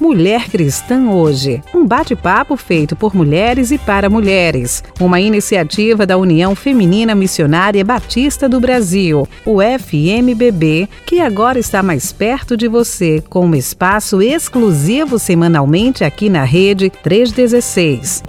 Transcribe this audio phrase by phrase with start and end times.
[0.00, 6.54] Mulher Cristã Hoje, um bate-papo feito por mulheres e para mulheres, uma iniciativa da União
[6.54, 13.44] Feminina Missionária Batista do Brasil, o FMBB, que agora está mais perto de você, com
[13.44, 18.22] um espaço exclusivo semanalmente aqui na Rede 316.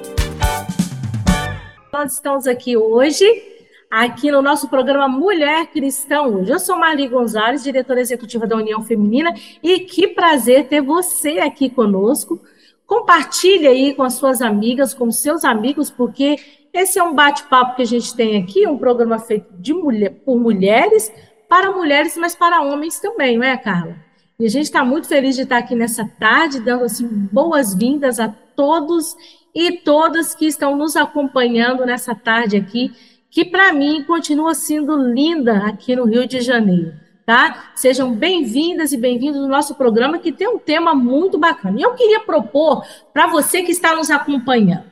[1.93, 3.50] Nós estamos aqui hoje
[3.91, 6.49] aqui no nosso programa Mulher Cristã hoje.
[6.49, 11.69] Eu sou Marli Gonzalez, diretora executiva da União Feminina, e que prazer ter você aqui
[11.69, 12.41] conosco.
[12.87, 16.37] Compartilhe aí com as suas amigas, com seus amigos, porque
[16.73, 20.39] esse é um bate-papo que a gente tem aqui, um programa feito de mulher, por
[20.39, 21.11] mulheres,
[21.49, 23.97] para mulheres, mas para homens também, não é, Carla?
[24.39, 28.29] E a gente está muito feliz de estar aqui nessa tarde, dando assim boas-vindas a
[28.29, 29.15] todos
[29.54, 32.91] e todas que estão nos acompanhando nessa tarde aqui
[33.31, 36.94] que para mim continua sendo linda aqui no Rio de Janeiro.
[37.25, 37.71] Tá?
[37.75, 41.80] Sejam bem-vindas e bem-vindos no nosso programa que tem um tema muito bacana.
[41.80, 44.83] E eu queria propor para você que está nos acompanhando,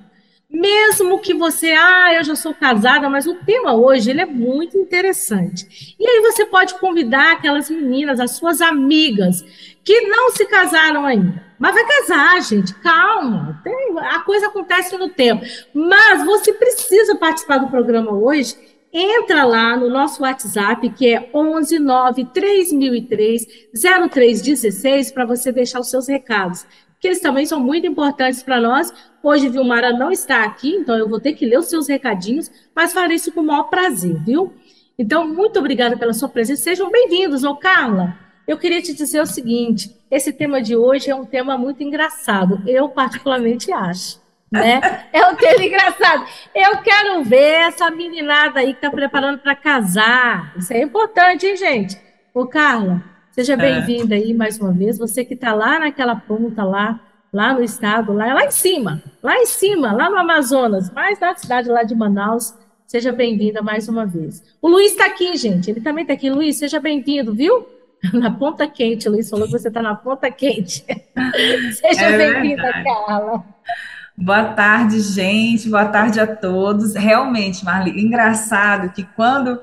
[0.49, 4.77] mesmo que você, ah, eu já sou casada, mas o tema hoje ele é muito
[4.77, 5.95] interessante.
[5.99, 9.45] E aí você pode convidar aquelas meninas, as suas amigas,
[9.83, 11.49] que não se casaram ainda.
[11.59, 13.61] Mas vai casar, gente, calma.
[13.63, 15.45] Tem, a coisa acontece no tempo.
[15.73, 18.55] Mas você precisa participar do programa hoje.
[18.91, 21.77] Entra lá no nosso WhatsApp, que é 11
[22.33, 23.45] 3003
[24.09, 26.65] 0316, para você deixar os seus recados.
[26.99, 28.93] Que eles também são muito importantes para nós.
[29.23, 32.93] Hoje, Vilmara não está aqui, então eu vou ter que ler os seus recadinhos, mas
[32.93, 34.53] farei isso com o maior prazer, viu?
[34.97, 36.63] Então, muito obrigada pela sua presença.
[36.63, 38.17] Sejam bem-vindos, ô Carla.
[38.45, 42.61] Eu queria te dizer o seguinte: esse tema de hoje é um tema muito engraçado.
[42.67, 44.19] Eu, particularmente, acho.
[44.51, 44.81] Né?
[45.13, 46.25] É um tema engraçado.
[46.55, 50.53] Eu quero ver essa meninada aí que está preparando para casar.
[50.57, 51.97] Isso é importante, hein, gente?
[52.33, 53.03] Ô, Carla,
[53.39, 53.55] seja é.
[53.55, 54.97] bem-vinda aí mais uma vez.
[54.97, 56.99] Você que está lá naquela ponta lá,
[57.31, 61.33] lá no estado, lá, lá em cima, lá em cima, lá no Amazonas, mais na
[61.35, 62.53] cidade lá de Manaus.
[62.85, 64.43] Seja bem-vinda mais uma vez.
[64.61, 65.69] O Luiz está aqui, gente.
[65.69, 66.29] Ele também está aqui.
[66.29, 67.65] Luiz, seja bem-vindo, viu?
[68.13, 70.85] Na ponta quente, Luiz falou que você está na ponta quente.
[71.73, 73.43] Seja é bem-vinda, Carla.
[74.17, 75.69] Boa tarde, gente.
[75.69, 76.95] Boa tarde a todos.
[76.95, 79.59] Realmente, Marli, engraçado que quando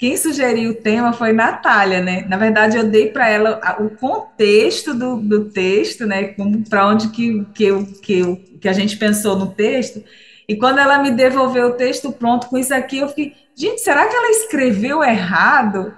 [0.00, 2.24] quem sugeriu o tema foi Natália, né?
[2.26, 6.34] Na verdade, eu dei para ela o contexto do, do texto, né?
[6.70, 10.02] Para onde que, que, eu, que, eu, que a gente pensou no texto.
[10.48, 14.08] E quando ela me devolveu o texto pronto com isso aqui, eu fiquei, gente, será
[14.08, 15.94] que ela escreveu errado?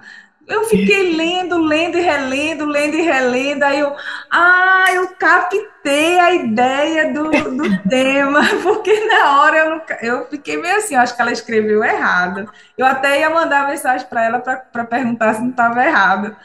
[0.53, 3.95] Eu fiquei lendo, lendo e relendo, lendo e relendo, aí eu,
[4.31, 10.57] ah, eu captei a ideia do, do tema, porque na hora eu, não, eu fiquei
[10.57, 12.49] meio assim, acho que ela escreveu errado.
[12.77, 16.35] Eu até ia mandar mensagem para ela para perguntar se não estava errado.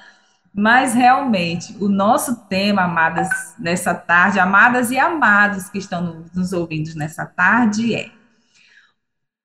[0.54, 6.94] Mas realmente, o nosso tema, amadas, nessa tarde, amadas e amados que estão nos ouvindo
[6.96, 8.17] nessa tarde, é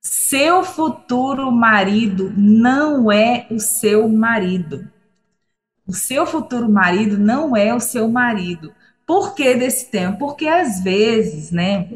[0.05, 4.87] seu futuro marido não é o seu marido.
[5.87, 8.73] O seu futuro marido não é o seu marido.
[9.05, 10.17] Por que desse tempo?
[10.19, 11.89] Porque às vezes, né,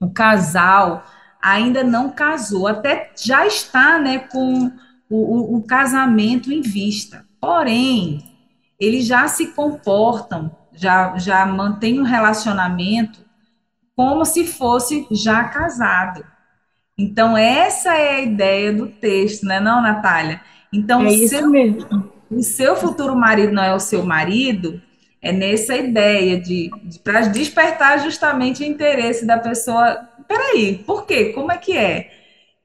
[0.00, 1.04] o casal
[1.40, 4.70] ainda não casou, até já está, né, com
[5.10, 7.26] o, o, o casamento em vista.
[7.40, 8.24] Porém,
[8.80, 13.24] eles já se comportam, já, já mantêm um relacionamento
[13.94, 16.33] como se fosse já casado.
[16.96, 20.40] Então, essa é a ideia do texto, né, não, Natália?
[20.72, 21.50] Então, é isso seu,
[22.30, 24.80] o seu futuro marido não é o seu marido,
[25.20, 30.08] é nessa ideia de, de para despertar justamente o interesse da pessoa.
[30.28, 31.32] Peraí, por quê?
[31.32, 32.10] Como é que é?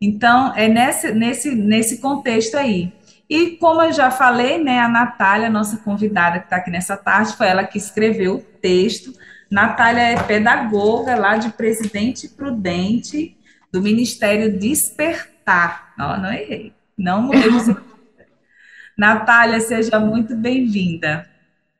[0.01, 2.91] Então, é nesse, nesse, nesse contexto aí.
[3.29, 7.37] E como eu já falei, né, a Natália, nossa convidada que está aqui nessa tarde,
[7.37, 9.13] foi ela que escreveu o texto.
[9.51, 13.37] Natália é pedagoga lá de Presidente Prudente,
[13.71, 15.93] do Ministério Despertar.
[15.97, 16.73] Não, não errei.
[16.97, 17.41] Não mudei
[18.97, 21.25] Natália, seja muito bem-vinda.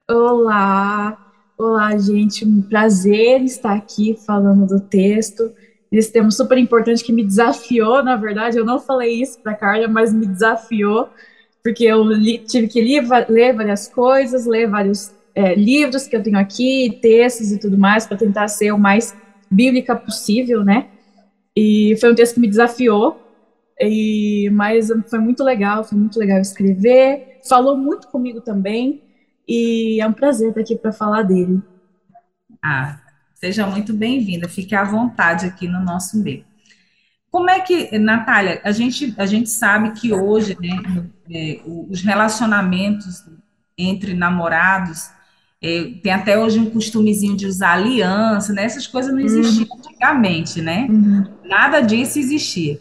[0.10, 1.18] Olá,
[1.58, 2.46] olá, gente.
[2.46, 5.52] Um prazer estar aqui falando do texto.
[5.92, 9.56] Esse tema super importante que me desafiou, na verdade, eu não falei isso para a
[9.56, 11.10] Carla, mas me desafiou,
[11.64, 16.22] porque eu li, tive que ler, ler, várias coisas, ler vários é, livros que eu
[16.22, 19.16] tenho aqui, textos e tudo mais, para tentar ser o mais
[19.50, 20.88] bíblica possível, né?
[21.62, 23.22] E foi um texto que me desafiou,
[23.78, 27.42] e, mas foi muito legal, foi muito legal escrever.
[27.50, 29.04] Falou muito comigo também,
[29.46, 31.62] e é um prazer estar aqui para falar dele.
[32.64, 33.02] Ah,
[33.36, 36.46] seja muito bem-vinda, fique à vontade aqui no nosso meio.
[37.30, 43.26] Como é que, Natália, a gente, a gente sabe que hoje, né, é, os relacionamentos
[43.78, 45.10] entre namorados,
[45.62, 48.64] tem até hoje um costumezinho de usar aliança, né?
[48.64, 49.78] Essas coisas não existiam uhum.
[49.78, 50.88] antigamente, né?
[50.90, 51.26] Uhum.
[51.44, 52.80] Nada disso existia.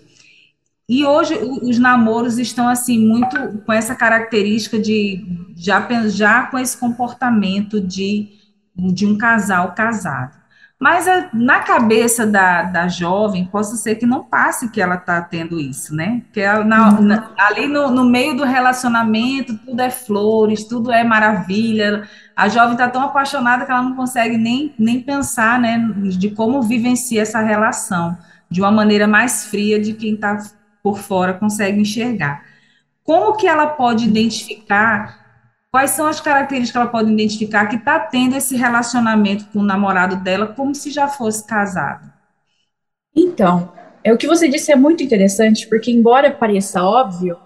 [0.89, 3.37] E hoje os namoros estão assim muito
[3.67, 8.29] com essa característica de já, já com esse comportamento de,
[8.75, 10.39] de um casal casado.
[10.81, 15.21] Mas é, na cabeça da, da jovem, possa ser que não passe que ela está
[15.21, 16.23] tendo isso, né?
[16.33, 17.03] Que ela, na, uhum.
[17.03, 22.09] na, ali no, no meio do relacionamento, tudo é flores, tudo é maravilha.
[22.37, 25.79] A jovem está tão apaixonada que ela não consegue nem, nem pensar né,
[26.17, 28.17] de como vivencia essa relação,
[28.49, 30.39] de uma maneira mais fria de quem está
[30.81, 32.45] por fora consegue enxergar.
[33.03, 35.28] Como que ela pode identificar
[35.71, 39.65] quais são as características que ela pode identificar que está tendo esse relacionamento com o
[39.65, 42.11] namorado dela como se já fosse casado?
[43.15, 43.73] Então,
[44.03, 47.37] é o que você disse é muito interessante, porque embora pareça óbvio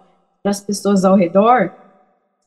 [0.43, 1.73] para as pessoas ao redor,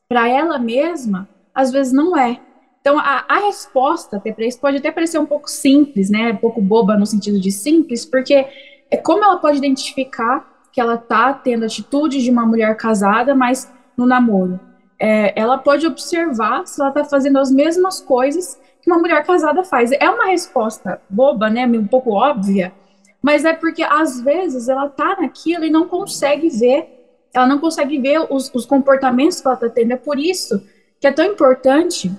[0.07, 2.39] para ela mesma, às vezes não é.
[2.81, 6.31] Então, a, a resposta até para isso pode até parecer um pouco simples, né?
[6.31, 8.47] Um pouco boba no sentido de simples, porque
[8.91, 13.71] é como ela pode identificar que ela tá tendo atitudes de uma mulher casada, mas
[13.97, 14.59] no namoro.
[15.07, 19.63] É, ela pode observar se ela tá fazendo as mesmas coisas que uma mulher casada
[19.63, 19.91] faz.
[19.91, 22.73] É uma resposta boba, né, um pouco óbvia,
[23.21, 26.89] mas é porque às vezes ela tá naquilo e não consegue ver,
[27.31, 29.91] ela não consegue ver os, os comportamentos que ela tá tendo.
[29.93, 30.65] É por isso
[30.99, 32.11] que é tão importante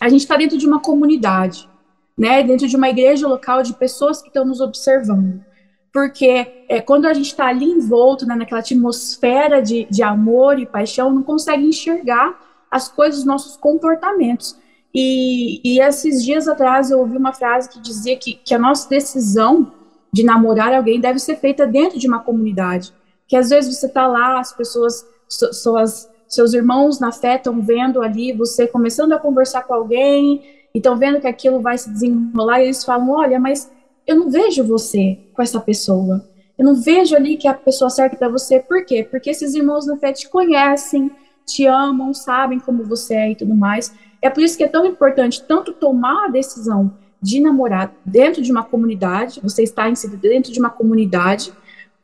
[0.00, 1.70] a gente estar tá dentro de uma comunidade,
[2.18, 5.40] né, dentro de uma igreja local de pessoas que estão nos observando
[5.92, 10.66] porque é, quando a gente está ali envolto né, naquela atmosfera de, de amor e
[10.66, 12.38] paixão, não consegue enxergar
[12.70, 14.56] as coisas, os nossos comportamentos.
[14.94, 18.88] E, e esses dias atrás eu ouvi uma frase que dizia que, que a nossa
[18.88, 19.72] decisão
[20.12, 22.92] de namorar alguém deve ser feita dentro de uma comunidade.
[23.26, 28.02] Que às vezes você está lá, as pessoas, suas, seus irmãos na fé estão vendo
[28.02, 30.42] ali você começando a conversar com alguém,
[30.74, 33.70] e estão vendo que aquilo vai se desenrolar, e eles falam: olha, mas
[34.08, 36.26] eu não vejo você com essa pessoa.
[36.56, 38.58] Eu não vejo ali que é a pessoa certa para você.
[38.58, 39.06] Por quê?
[39.08, 41.10] Porque esses irmãos na fé te conhecem,
[41.44, 43.94] te amam, sabem como você é e tudo mais.
[44.22, 46.90] É por isso que é tão importante tanto tomar a decisão
[47.20, 51.52] de namorar dentro de uma comunidade, você estar inserido dentro de uma comunidade,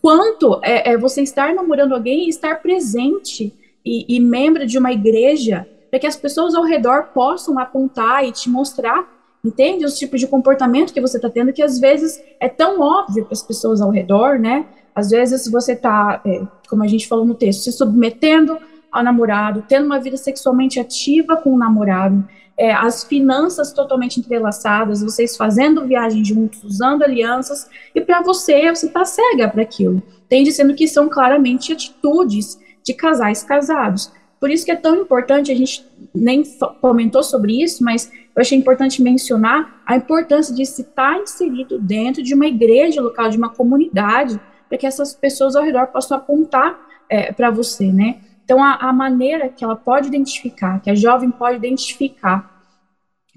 [0.02, 3.52] quanto é, é você estar namorando alguém e estar presente
[3.84, 8.32] e, e membro de uma igreja, para que as pessoas ao redor possam apontar e
[8.32, 9.08] te mostrar
[9.44, 13.24] entende os tipos de comportamento que você está tendo, que às vezes é tão óbvio
[13.24, 14.66] para as pessoas ao redor, né?
[14.94, 18.56] Às vezes você está, é, como a gente falou no texto, se submetendo
[18.90, 22.24] ao namorado, tendo uma vida sexualmente ativa com o namorado,
[22.56, 28.86] é, as finanças totalmente entrelaçadas, vocês fazendo viagem juntos, usando alianças, e para você, você
[28.86, 30.00] está cega para aquilo.
[30.28, 34.12] Tem dizendo que são claramente atitudes de casais casados.
[34.38, 36.44] Por isso que é tão importante, a gente nem
[36.80, 42.22] comentou sobre isso, mas eu achei importante mencionar a importância de se estar inserido dentro
[42.22, 46.78] de uma igreja local, de uma comunidade, para que essas pessoas ao redor possam apontar
[47.08, 48.20] é, para você, né?
[48.44, 52.62] Então, a, a, maneira que ela pode identificar, que a jovem pode identificar,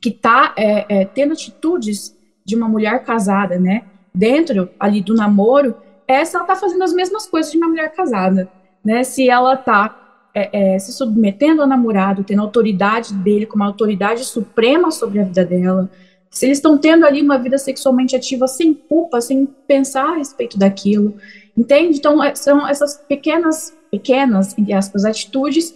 [0.01, 3.83] que está é, é, tendo atitudes de uma mulher casada, né?
[4.13, 5.75] Dentro ali do namoro,
[6.07, 8.49] é se ela está fazendo as mesmas coisas de uma mulher casada,
[8.83, 9.03] né?
[9.03, 10.06] Se ela está
[10.37, 15.43] é, é, se submetendo ao namorado, tendo autoridade dele como autoridade suprema sobre a vida
[15.43, 15.89] dela,
[16.29, 20.59] se eles estão tendo ali uma vida sexualmente ativa sem culpa, sem pensar a respeito
[20.59, 21.15] daquilo,
[21.57, 21.97] entende?
[21.97, 25.75] Então, é, são essas pequenas, pequenas, entre aspas, atitudes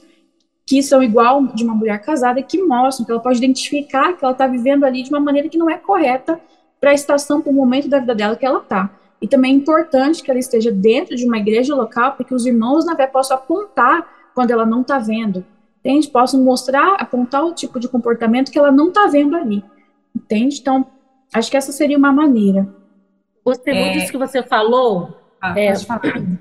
[0.64, 4.34] que são igual de uma mulher casada que mostram que ela pode identificar que ela
[4.34, 6.40] está vivendo ali de uma maneira que não é correta
[6.80, 8.92] para a estação, para o momento da vida dela que ela está.
[9.20, 12.46] E também é importante que ela esteja dentro de uma igreja local para que os
[12.46, 15.46] irmãos na fé possam apontar quando ela não está vendo.
[15.80, 16.10] Entende?
[16.10, 19.64] Posso mostrar, apontar o tipo de comportamento que ela não está vendo ali.
[20.16, 20.60] Entende?
[20.60, 20.86] Então,
[21.34, 22.68] acho que essa seria uma maneira.
[23.44, 24.00] Gostei muito é...
[24.00, 25.18] disso que você falou.
[25.42, 25.74] Ah, é,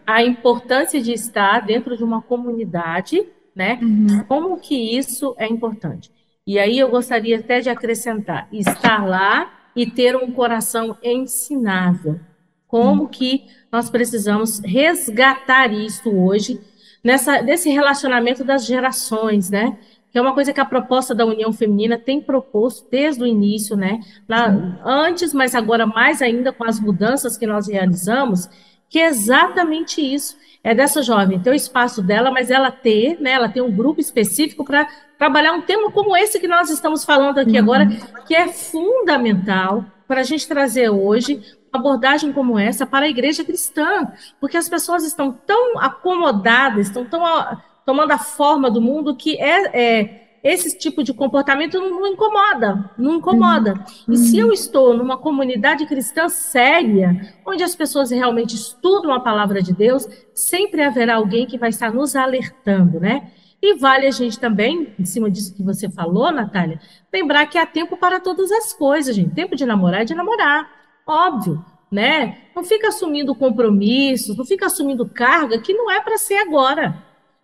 [0.07, 3.79] a importância de estar dentro de uma comunidade, né?
[3.81, 4.25] Uhum.
[4.29, 6.13] Como que isso é importante?
[6.47, 12.21] E aí eu gostaria até de acrescentar, estar lá e ter um coração ensinável.
[12.67, 13.09] Como uhum.
[13.09, 16.61] que nós precisamos resgatar isso hoje
[17.03, 19.77] nessa, nesse relacionamento das gerações, né?
[20.13, 23.77] Que é uma coisa que a proposta da União Feminina tem proposto desde o início,
[23.77, 24.01] né?
[24.29, 28.49] Lá, antes, mas agora mais ainda com as mudanças que nós realizamos,
[28.89, 30.37] que é exatamente isso.
[30.63, 33.33] É dessa jovem ter o espaço dela, mas ela ter, né?
[33.33, 37.39] Ela tem um grupo específico para trabalhar um tema como esse que nós estamos falando
[37.39, 37.59] aqui uhum.
[37.59, 37.87] agora,
[38.27, 41.41] que é fundamental para a gente trazer hoje
[41.73, 44.11] abordagem como essa para a igreja cristã,
[44.41, 49.39] porque as pessoas estão tão acomodadas, estão tão a, tomando a forma do mundo que
[49.41, 53.75] é, é esse tipo de comportamento não, não incomoda, não incomoda.
[54.09, 54.15] Uhum.
[54.15, 59.63] E se eu estou numa comunidade cristã séria, onde as pessoas realmente estudam a palavra
[59.63, 63.31] de Deus, sempre haverá alguém que vai estar nos alertando, né?
[63.63, 66.81] E vale a gente também, em cima disso que você falou, Natália,
[67.13, 69.35] lembrar que há tempo para todas as coisas, gente.
[69.35, 70.67] Tempo de namorar é de namorar,
[71.11, 72.39] óbvio, né?
[72.55, 76.97] Não fica assumindo compromissos, não fica assumindo carga que não é para ser agora.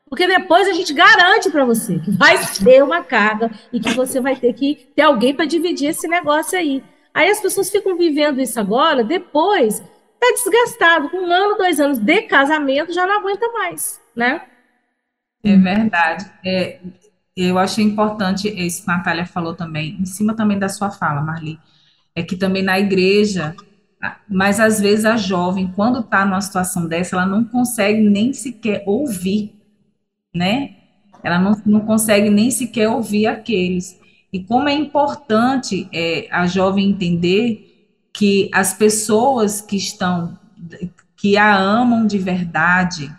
[0.09, 4.21] Porque depois a gente garante para você que vai ter uma carga e que você
[4.21, 6.83] vai ter que ter alguém para dividir esse negócio aí.
[7.13, 9.83] Aí as pessoas ficam vivendo isso agora, depois
[10.21, 14.43] tá desgastado, com um ano, dois anos de casamento já não aguenta mais, né?
[15.43, 16.31] É verdade.
[16.45, 16.81] É,
[17.37, 21.21] eu achei importante isso que a Natália falou também, em cima também da sua fala,
[21.21, 21.59] Marli,
[22.17, 23.55] é que também na igreja,
[24.29, 28.83] mas às vezes a jovem, quando está numa situação dessa, ela não consegue nem sequer
[28.87, 29.57] ouvir
[30.37, 30.77] né?
[31.25, 33.99] Ela não, não consegue nem sequer ouvir aqueles.
[34.33, 40.39] E como é importante é, a jovem entender que as pessoas que estão,
[41.17, 43.11] que a amam de verdade,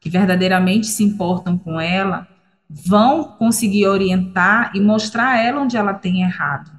[0.00, 2.26] que verdadeiramente se importam com ela,
[2.68, 6.70] vão conseguir orientar e mostrar a ela onde ela tem errado.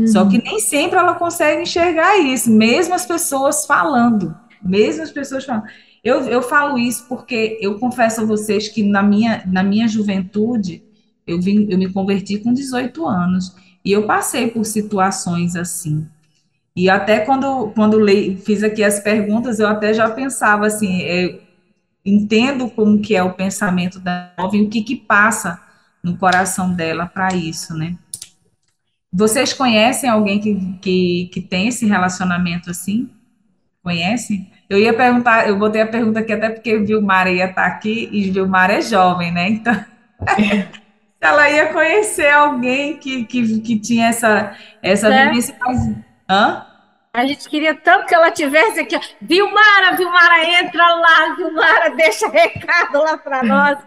[0.00, 0.06] Uhum.
[0.06, 5.44] Só que nem sempre ela consegue enxergar isso, mesmo as pessoas falando, mesmo as pessoas
[5.44, 5.64] falando.
[6.02, 10.82] Eu, eu falo isso porque eu confesso a vocês que na minha, na minha juventude,
[11.26, 13.54] eu, vim, eu me converti com 18 anos,
[13.84, 16.06] e eu passei por situações assim.
[16.74, 21.40] E até quando, quando leio, fiz aqui as perguntas, eu até já pensava assim, é,
[22.04, 25.60] entendo como que é o pensamento da jovem, o que que passa
[26.02, 27.96] no coração dela para isso, né?
[29.12, 33.10] Vocês conhecem alguém que, que, que tem esse relacionamento assim?
[33.82, 34.50] Conhecem?
[34.68, 38.30] Eu ia perguntar, eu botei a pergunta aqui até porque Vilmara ia estar aqui e
[38.30, 39.48] Vilmara é jovem, né?
[39.48, 39.84] Então,
[41.20, 45.26] ela ia conhecer alguém que, que, que tinha essa, essa é.
[45.26, 45.56] vivência.
[45.60, 45.96] Mas,
[46.30, 46.66] hã?
[47.12, 48.96] A gente queria tanto que ela tivesse aqui.
[49.20, 53.78] Vilmara, Vilmara, entra lá, Vilmara, deixa recado lá para nós.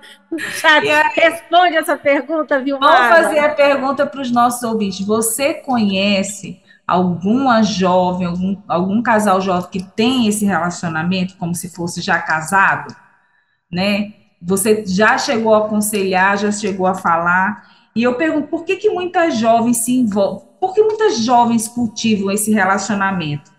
[1.16, 3.16] Responde essa pergunta, Vilmara.
[3.16, 5.06] Vamos fazer a pergunta para os nossos ouvintes.
[5.06, 12.02] Você conhece alguma jovem, algum, algum casal jovem que tem esse relacionamento como se fosse
[12.02, 12.94] já casado,
[13.72, 14.12] né?
[14.42, 17.72] Você já chegou a aconselhar, já chegou a falar.
[17.96, 20.53] E eu pergunto, por que, que muitas jovens se envolvem?
[20.64, 23.52] Por que muitas jovens cultivam esse relacionamento?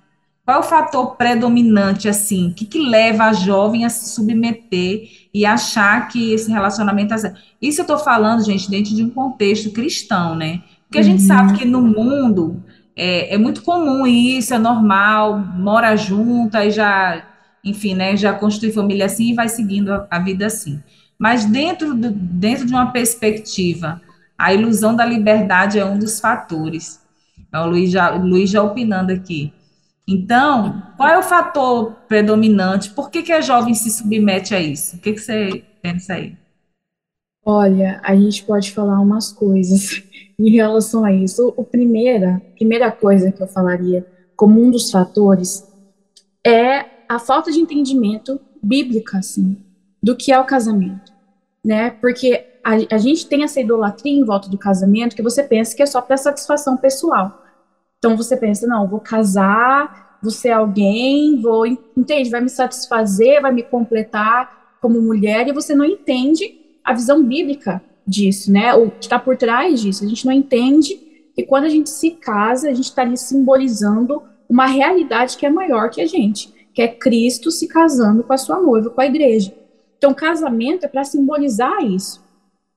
[0.42, 2.49] Qual é o fator predominante, assim?
[2.49, 7.34] O que, que leva a jovem a se submeter e achar que esse relacionamento é
[7.61, 10.62] Isso eu estou falando, gente, dentro de um contexto cristão, né?
[10.87, 11.26] Porque a gente uhum.
[11.26, 12.64] sabe que no mundo
[12.96, 17.23] é, é, muito comum isso, é normal, mora junto, aí já,
[17.62, 20.82] enfim, né, já constitui família assim e vai seguindo a, a vida assim.
[21.18, 24.00] Mas dentro, do, dentro de uma perspectiva,
[24.37, 27.00] a ilusão da liberdade é um dos fatores.
[27.53, 29.53] É o Luiz já, Luiz já opinando aqui.
[30.07, 32.91] Então, qual é o fator predominante?
[32.91, 34.97] Por que, que a jovem se submete a isso?
[34.97, 36.37] O que, que você pensa aí?
[37.45, 40.03] Olha, a gente pode falar umas coisas
[40.38, 41.55] em relação a isso.
[41.57, 45.67] O primeira, primeira coisa que eu falaria como um dos fatores
[46.45, 49.57] é a falta de entendimento bíblico, assim,
[50.03, 51.12] do que é o casamento,
[51.64, 51.91] né?
[51.91, 55.83] Porque a, a gente tem essa idolatria em volta do casamento que você pensa que
[55.83, 57.42] é só para satisfação pessoal.
[57.99, 62.30] Então você pensa, não, vou casar, vou ser alguém, vou, entende?
[62.30, 67.83] Vai me satisfazer, vai me completar como mulher, e você não entende a visão bíblica
[68.06, 68.75] disso, né?
[68.75, 70.04] O que está por trás disso.
[70.04, 70.94] A gente não entende
[71.35, 75.50] que quando a gente se casa, a gente está ali simbolizando uma realidade que é
[75.50, 79.06] maior que a gente, que é Cristo se casando com a sua noiva, com a
[79.06, 79.54] igreja.
[79.97, 82.24] Então, casamento é para simbolizar isso,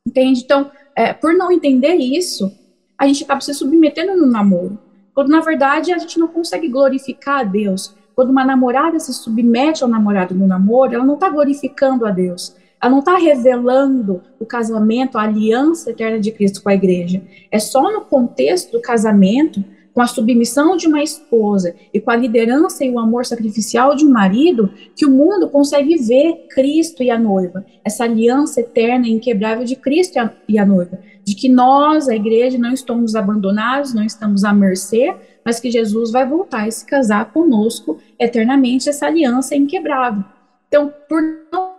[0.08, 0.42] entende?
[0.44, 2.52] Então, é, por não entender isso,
[2.98, 4.80] a gente acaba se submetendo no namoro,
[5.14, 7.94] quando na verdade a gente não consegue glorificar a Deus.
[8.16, 12.56] Quando uma namorada se submete ao namorado no namoro, ela não está glorificando a Deus,
[12.82, 17.22] ela não está revelando o casamento, a aliança eterna de Cristo com a igreja.
[17.52, 19.64] É só no contexto do casamento,
[19.98, 24.06] com a submissão de uma esposa e com a liderança e o amor sacrificial de
[24.06, 29.12] um marido, que o mundo consegue ver Cristo e a noiva, essa aliança eterna e
[29.14, 34.04] inquebrável de Cristo e a noiva, de que nós, a igreja, não estamos abandonados, não
[34.04, 39.56] estamos à mercê, mas que Jesus vai voltar e se casar conosco eternamente, essa aliança
[39.56, 40.24] é inquebrável.
[40.68, 41.78] Então, por não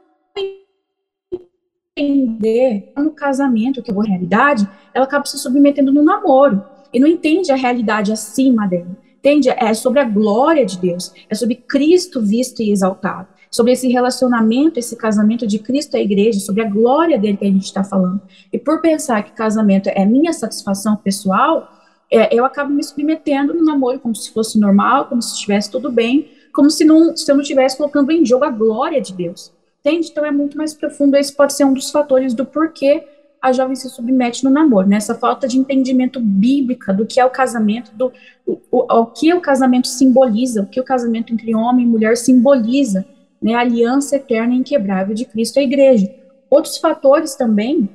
[1.96, 7.07] entender no casamento, que é uma realidade, ela acaba se submetendo no namoro e não
[7.07, 8.97] entende a realidade acima dela.
[9.18, 9.49] Entende?
[9.50, 13.28] É sobre a glória de Deus, é sobre Cristo visto e exaltado.
[13.50, 17.50] sobre esse relacionamento, esse casamento de Cristo à igreja, sobre a glória dele que a
[17.50, 18.21] gente está falando.
[18.52, 21.66] E por pensar que casamento é minha satisfação pessoal,
[22.11, 25.90] é, eu acabo me submetendo no namoro como se fosse normal, como se estivesse tudo
[25.90, 29.52] bem, como se, não, se eu não estivesse colocando em jogo a glória de Deus.
[29.80, 30.09] Entende?
[30.11, 31.16] Então é muito mais profundo.
[31.16, 33.04] Esse pode ser um dos fatores do porquê
[33.40, 35.18] a jovem se submete no namoro, nessa né?
[35.18, 38.12] falta de entendimento bíblica do que é o casamento, do
[38.45, 42.16] o, o, o, que o casamento simboliza, o que o casamento entre homem e mulher
[42.16, 43.07] simboliza,
[43.40, 46.12] né, a aliança eterna e inquebrável de Cristo e a igreja.
[46.50, 47.88] Outros fatores também,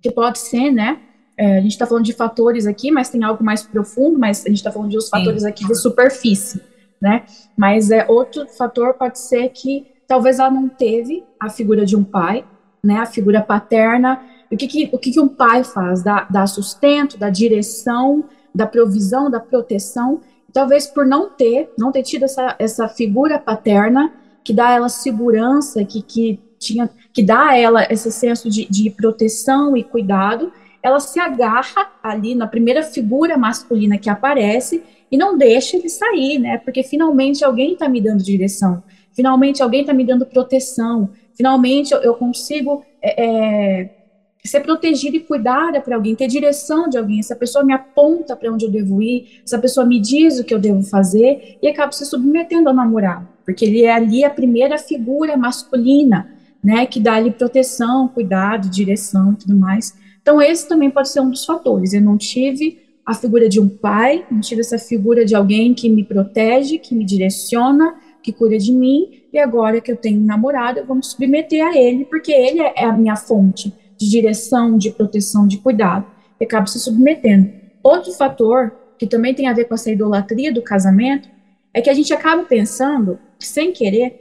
[0.00, 0.98] que pode ser, né,
[1.36, 4.48] é, a gente está falando de fatores aqui, mas tem algo mais profundo, mas a
[4.48, 6.60] gente está falando de os fatores aqui de superfície,
[7.00, 7.24] né,
[7.56, 12.02] mas é, outro fator pode ser que talvez ela não teve a figura de um
[12.02, 12.44] pai,
[12.82, 14.20] né, a figura paterna,
[14.52, 16.02] o que, que, o que, que um pai faz?
[16.02, 20.20] Dá, dá sustento, dá direção, da provisão, da proteção.
[20.52, 24.12] Talvez por não ter, não ter tido essa, essa figura paterna
[24.44, 28.66] que dá a ela segurança, que, que, tinha, que dá a ela esse senso de,
[28.68, 35.16] de proteção e cuidado, ela se agarra ali na primeira figura masculina que aparece e
[35.16, 36.58] não deixa ele sair, né?
[36.58, 38.82] Porque finalmente alguém está me dando direção,
[39.12, 44.01] finalmente alguém está me dando proteção, finalmente eu, eu consigo é, é,
[44.48, 48.52] ser protegida e cuidada para alguém, ter direção de alguém, essa pessoa me aponta para
[48.52, 51.92] onde eu devo ir, essa pessoa me diz o que eu devo fazer e acabo
[51.92, 56.28] se submetendo ao namorado, porque ele é ali a primeira figura masculina,
[56.62, 59.94] né, que dá ali proteção, cuidado, direção e tudo mais.
[60.20, 61.92] Então esse também pode ser um dos fatores.
[61.92, 65.88] Eu não tive a figura de um pai, não tive essa figura de alguém que
[65.88, 70.24] me protege, que me direciona, que cuida de mim, e agora que eu tenho um
[70.24, 73.72] namorado, eu vou me submeter a ele, porque ele é a minha fonte
[74.02, 76.06] de direção, de proteção, de cuidado,
[76.40, 77.52] e acaba se submetendo.
[77.82, 81.28] Outro fator que também tem a ver com essa idolatria do casamento
[81.72, 84.20] é que a gente acaba pensando, sem querer,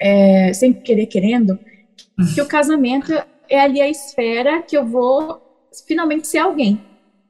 [0.00, 1.58] é, sem querer querendo,
[2.34, 3.12] que o casamento
[3.48, 5.40] é ali a esfera que eu vou
[5.86, 6.80] finalmente ser alguém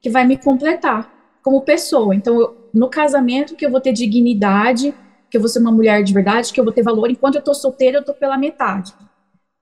[0.00, 1.10] que vai me completar
[1.42, 2.14] como pessoa.
[2.14, 4.94] Então, eu, no casamento que eu vou ter dignidade,
[5.30, 7.40] que eu vou ser uma mulher de verdade, que eu vou ter valor, enquanto eu
[7.40, 8.92] estou solteira, eu estou pela metade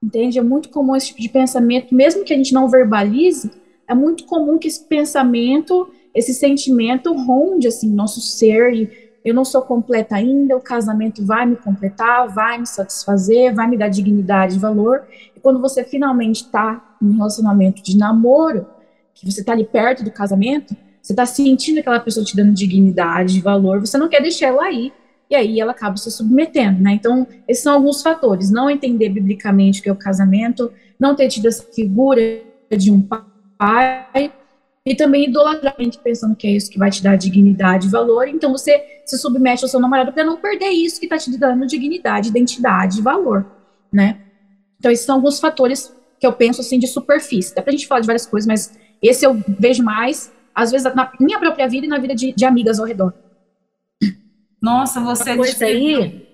[0.02, 0.38] entende?
[0.38, 3.50] É muito comum esse tipo de pensamento, mesmo que a gente não verbalize,
[3.86, 9.44] é muito comum que esse pensamento, esse sentimento ronde, assim, nosso ser, e eu não
[9.44, 14.56] sou completa ainda, o casamento vai me completar, vai me satisfazer, vai me dar dignidade
[14.56, 18.66] e valor, e quando você finalmente está em um relacionamento de namoro,
[19.14, 23.40] que você está ali perto do casamento, você está sentindo aquela pessoa te dando dignidade,
[23.40, 24.92] valor, você não quer deixar ela aí,
[25.30, 26.92] e aí ela acaba se submetendo, né?
[26.94, 28.50] Então, esses são alguns fatores.
[28.50, 32.20] Não entender biblicamente o que é o casamento, não ter tido essa figura
[32.76, 34.32] de um pai,
[34.84, 38.50] e também idolatramente pensando que é isso que vai te dar dignidade e valor, então
[38.50, 42.28] você se submete ao seu namorado para não perder isso que está te dando dignidade,
[42.28, 43.46] identidade e valor,
[43.92, 44.18] né?
[44.78, 47.54] Então, esses são alguns fatores que eu penso, assim, de superfície.
[47.54, 51.12] Dá pra gente falar de várias coisas, mas esse eu vejo mais, às vezes, na
[51.20, 53.12] minha própria vida e na vida de, de amigas ao redor.
[54.60, 56.26] Nossa, você coisa aí.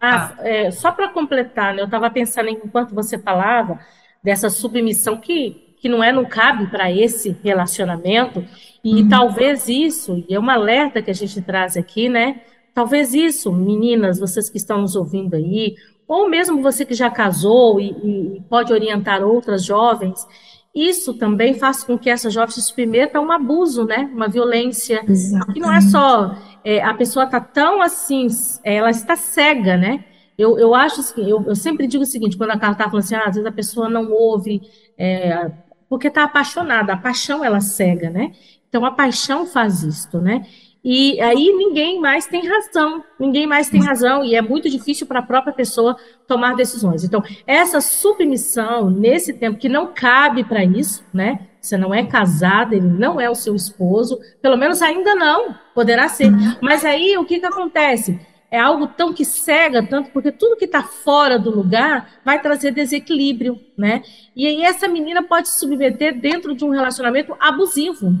[0.00, 3.78] Ah, é, só para completar, né, eu estava pensando enquanto você falava
[4.24, 8.42] dessa submissão que, que não é, não cabe para esse relacionamento,
[8.82, 9.08] e uhum.
[9.10, 12.40] talvez isso, e é uma alerta que a gente traz aqui, né?
[12.74, 15.74] Talvez isso, meninas, vocês que estão nos ouvindo aí,
[16.08, 20.26] ou mesmo você que já casou e, e pode orientar outras jovens,
[20.74, 24.08] isso também faz com que essa jovem se submeta a um abuso, né?
[24.14, 25.02] Uma violência.
[25.06, 25.54] Exatamente.
[25.54, 28.26] Que não é só é, a pessoa está tão assim,
[28.62, 30.04] ela está cega, né?
[30.36, 33.04] Eu, eu acho assim, eu, eu sempre digo o seguinte, quando a Carla está falando
[33.04, 34.62] assim, ah, às vezes a pessoa não ouve,
[34.96, 35.50] é,
[35.88, 38.32] porque está apaixonada, a paixão ela cega, né?
[38.68, 40.46] Então a paixão faz isto, né?
[40.82, 45.18] E aí ninguém mais tem razão, ninguém mais tem razão, e é muito difícil para
[45.18, 45.94] a própria pessoa
[46.26, 47.04] tomar decisões.
[47.04, 51.49] Então, essa submissão nesse tempo que não cabe para isso, né?
[51.60, 56.08] Você não é casada, ele não é o seu esposo, pelo menos ainda não, poderá
[56.08, 56.30] ser.
[56.62, 58.18] Mas aí o que, que acontece?
[58.50, 62.72] É algo tão que cega tanto, porque tudo que está fora do lugar vai trazer
[62.72, 64.02] desequilíbrio, né?
[64.34, 68.12] E aí essa menina pode se submeter dentro de um relacionamento abusivo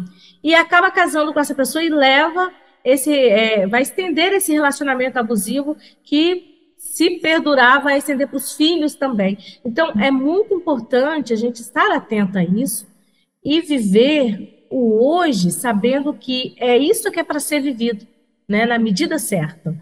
[0.44, 2.52] e acaba casando com essa pessoa e leva
[2.84, 8.94] esse, é, vai estender esse relacionamento abusivo que se perdurar vai estender para os filhos
[8.94, 9.36] também.
[9.64, 12.89] Então é muito importante a gente estar atento a isso
[13.44, 18.06] e viver o hoje sabendo que é isso que é para ser vivido,
[18.48, 19.74] né, na medida certa.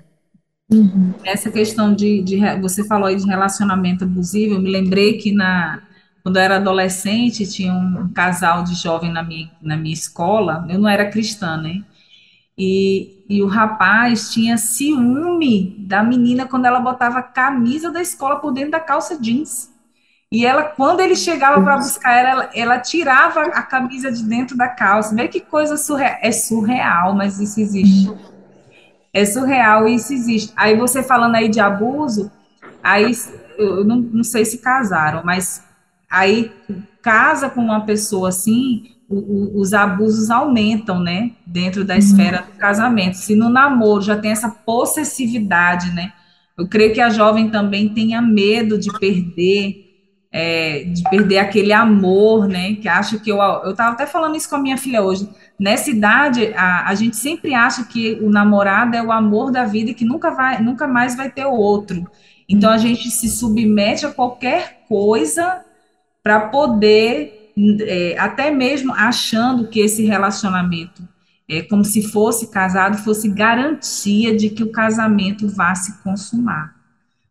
[0.70, 1.14] Uhum.
[1.24, 5.82] Essa questão de, de, você falou aí de relacionamento abusivo, eu me lembrei que na
[6.22, 10.78] quando eu era adolescente tinha um casal de jovem na minha, na minha escola, eu
[10.78, 11.84] não era cristã, né?
[12.58, 18.40] e, e o rapaz tinha ciúme da menina quando ela botava a camisa da escola
[18.40, 19.72] por dentro da calça jeans.
[20.30, 24.68] E ela, quando ele chegava para buscar ela, ela, tirava a camisa de dentro da
[24.68, 25.14] calça.
[25.14, 26.18] Vê que coisa surreal.
[26.20, 28.12] É surreal, mas isso existe.
[29.12, 30.52] É surreal e isso existe.
[30.54, 32.30] Aí você falando aí de abuso,
[32.82, 33.10] aí
[33.56, 35.64] eu não, não sei se casaram, mas
[36.10, 36.52] aí
[37.00, 41.32] casa com uma pessoa assim, os abusos aumentam, né?
[41.46, 43.16] Dentro da esfera do casamento.
[43.16, 46.12] Se no namoro já tem essa possessividade, né?
[46.56, 49.87] Eu creio que a jovem também tenha medo de perder
[50.40, 52.76] é, de perder aquele amor, né?
[52.76, 53.38] Que acha que eu.
[53.38, 55.28] Eu estava até falando isso com a minha filha hoje.
[55.58, 59.90] Nessa idade, a, a gente sempre acha que o namorado é o amor da vida
[59.90, 62.08] e que nunca, vai, nunca mais vai ter outro.
[62.48, 65.64] Então a gente se submete a qualquer coisa
[66.22, 71.02] para poder, é, até mesmo achando que esse relacionamento
[71.48, 76.76] é como se fosse casado, fosse garantia de que o casamento vá se consumar.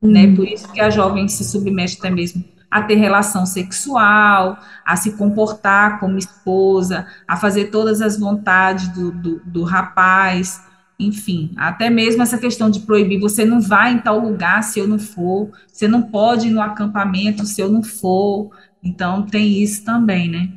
[0.01, 0.25] Né?
[0.25, 0.35] Uhum.
[0.35, 5.13] Por isso que a jovem se submete até mesmo a ter relação sexual, a se
[5.13, 10.61] comportar como esposa, a fazer todas as vontades do, do, do rapaz,
[10.99, 14.87] enfim, até mesmo essa questão de proibir, você não vai em tal lugar se eu
[14.87, 18.49] não for, você não pode ir no acampamento se eu não for,
[18.83, 20.49] então tem isso também, né?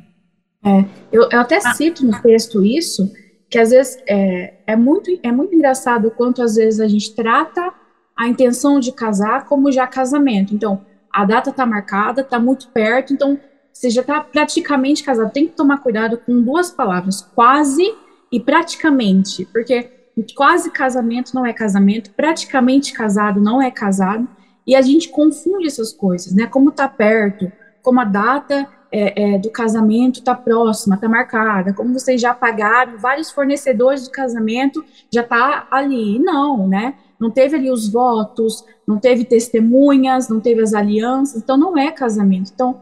[0.63, 3.11] É, eu, eu até cito no texto isso,
[3.49, 7.13] que às vezes é, é, muito, é muito engraçado o quanto às vezes a gente
[7.13, 7.73] trata
[8.15, 10.53] a intenção de casar como já casamento.
[10.53, 13.39] Então, a data está marcada, está muito perto, então
[13.71, 15.31] você já está praticamente casado.
[15.31, 17.93] Tem que tomar cuidado com duas palavras, quase
[18.31, 19.89] e praticamente, porque
[20.35, 24.27] quase casamento não é casamento, praticamente casado não é casado,
[24.65, 26.45] e a gente confunde essas coisas, né?
[26.45, 31.97] Como está perto, como a data é, é, do casamento está próxima, está marcada, como
[31.97, 36.19] vocês já pagaram, vários fornecedores do casamento já está ali.
[36.19, 36.95] Não, né?
[37.21, 41.91] Não teve ali os votos, não teve testemunhas, não teve as alianças, então não é
[41.91, 42.51] casamento.
[42.51, 42.81] Então,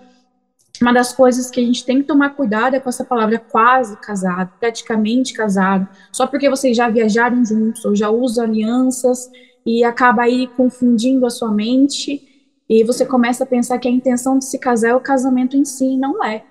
[0.82, 3.98] uma das coisas que a gente tem que tomar cuidado é com essa palavra quase
[3.98, 9.30] casado, praticamente casado, só porque vocês já viajaram juntos ou já usam alianças
[9.66, 12.22] e acaba aí confundindo a sua mente
[12.70, 15.66] e você começa a pensar que a intenção de se casar é o casamento em
[15.66, 16.46] si, não é.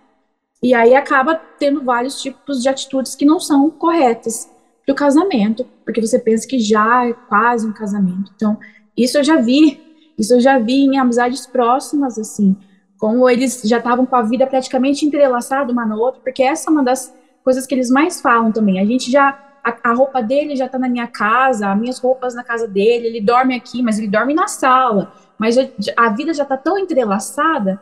[0.62, 4.50] E aí acaba tendo vários tipos de atitudes que não são corretas
[4.88, 8.32] para o casamento, porque você pensa que já é quase um casamento.
[8.34, 8.58] Então,
[8.96, 9.80] isso eu já vi,
[10.18, 12.56] isso eu já vi em amizades próximas, assim,
[12.96, 16.72] como eles já estavam com a vida praticamente entrelaçada uma na outra, porque essa é
[16.72, 18.80] uma das coisas que eles mais falam também.
[18.80, 22.34] A gente já a, a roupa dele já está na minha casa, as minhas roupas
[22.34, 25.12] na casa dele, ele dorme aqui, mas ele dorme na sala.
[25.38, 27.78] Mas já, a vida já está tão entrelaçada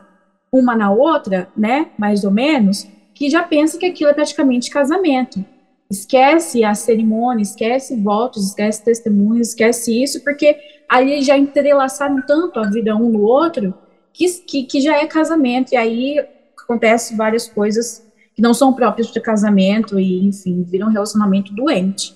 [0.51, 5.43] uma na outra, né, mais ou menos, que já pensa que aquilo é praticamente casamento
[5.89, 12.69] esquece a cerimônia, esquece votos, esquece testemunhos, esquece isso, porque ali já entrelaçaram tanto a
[12.69, 13.73] vida um no outro
[14.13, 16.19] que, que, que já é casamento, e aí
[16.61, 22.15] acontece várias coisas que não são próprias de casamento e, enfim, viram um relacionamento doente.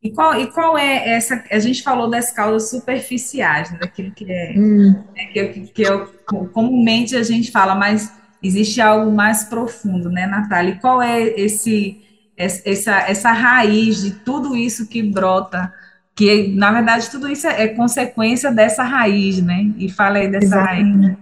[0.00, 1.42] E qual, e qual é essa?
[1.50, 5.02] A gente falou das causas superficiais, né, daquilo que é, hum.
[5.16, 6.06] é que, que eu,
[6.52, 10.74] comumente a gente fala, mas existe algo mais profundo, né, Natália?
[10.74, 12.07] E qual é esse
[12.38, 15.72] essa, essa raiz de tudo isso que brota,
[16.14, 19.72] que na verdade tudo isso é, consequência dessa raiz, né?
[19.76, 21.06] E fala aí dessa Exatamente.
[21.06, 21.18] raiz.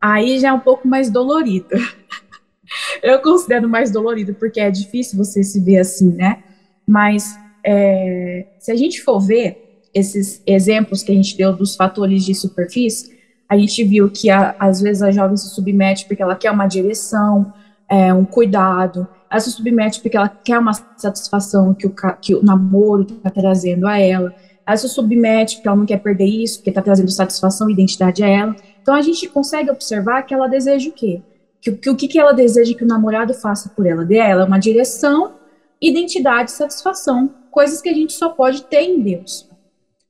[0.00, 1.68] Aí já é um pouco mais dolorido.
[3.02, 6.42] Eu considero mais dolorido, porque é difícil você se ver assim, né?
[6.86, 12.24] Mas é, se a gente for ver esses exemplos que a gente deu dos fatores
[12.24, 13.18] de superfície,
[13.48, 16.66] a gente viu que a, às vezes a jovem se submete porque ela quer uma
[16.66, 17.52] direção,
[17.88, 22.42] é, um cuidado, ela se submete porque ela quer uma satisfação que o, que o
[22.42, 24.34] namoro está trazendo a ela,
[24.66, 28.24] ela se submete porque ela não quer perder isso, porque está trazendo satisfação e identidade
[28.24, 28.56] a ela.
[28.82, 31.22] Então a gente consegue observar que ela deseja o quê?
[31.60, 34.04] Que, que o que, que ela deseja que o namorado faça por ela?
[34.04, 35.34] Dê a ela uma direção,
[35.80, 39.48] identidade, satisfação, coisas que a gente só pode ter em Deus.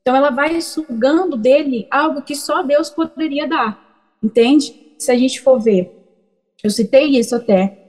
[0.01, 3.79] Então ela vai sugando dele algo que só Deus poderia dar,
[4.23, 4.95] entende?
[4.99, 5.95] Se a gente for ver,
[6.63, 7.80] eu citei isso até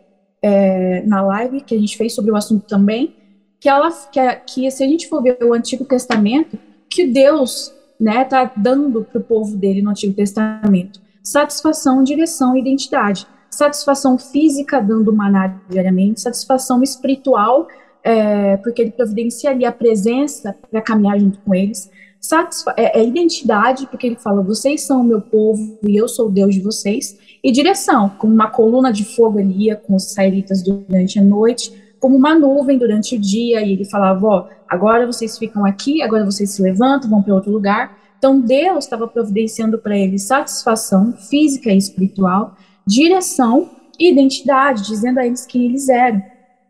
[0.42, 3.16] é, na live que a gente fez sobre o assunto também,
[3.60, 6.58] que ela que, que se a gente for ver o Antigo Testamento,
[6.90, 13.28] que Deus né, tá dando para o povo dele no Antigo Testamento satisfação, direção identidade.
[13.50, 17.68] Satisfação física, dando maná diariamente, satisfação espiritual,
[18.02, 21.92] é, porque ele providencia ali a presença para caminhar junto com eles.
[22.20, 26.28] Satisfa é, é, identidade, porque ele fala: vocês são o meu povo e eu sou
[26.28, 30.12] o Deus de vocês e direção, com uma coluna de fogo ali ia com os
[30.12, 35.06] israelitas durante a noite, como uma nuvem durante o dia, e ele falava, ó, agora
[35.06, 37.98] vocês ficam aqui, agora vocês se levantam, vão para outro lugar.
[38.18, 45.26] Então Deus estava providenciando para eles satisfação física e espiritual, direção e identidade, dizendo a
[45.26, 46.22] eles quem eles eram.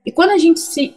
[0.06, 0.96] E quando a gente se,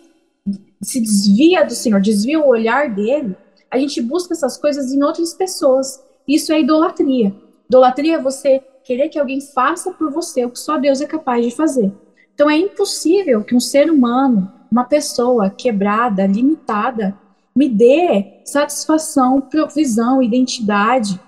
[0.81, 3.37] se desvia do Senhor, desvia o olhar dele,
[3.71, 6.01] a gente busca essas coisas em outras pessoas.
[6.27, 7.35] Isso é idolatria.
[7.69, 11.45] Idolatria é você querer que alguém faça por você o que só Deus é capaz
[11.45, 11.93] de fazer.
[12.35, 17.17] Então é impossível que um ser humano, uma pessoa quebrada, limitada,
[17.57, 21.21] me dê satisfação, provisão, identidade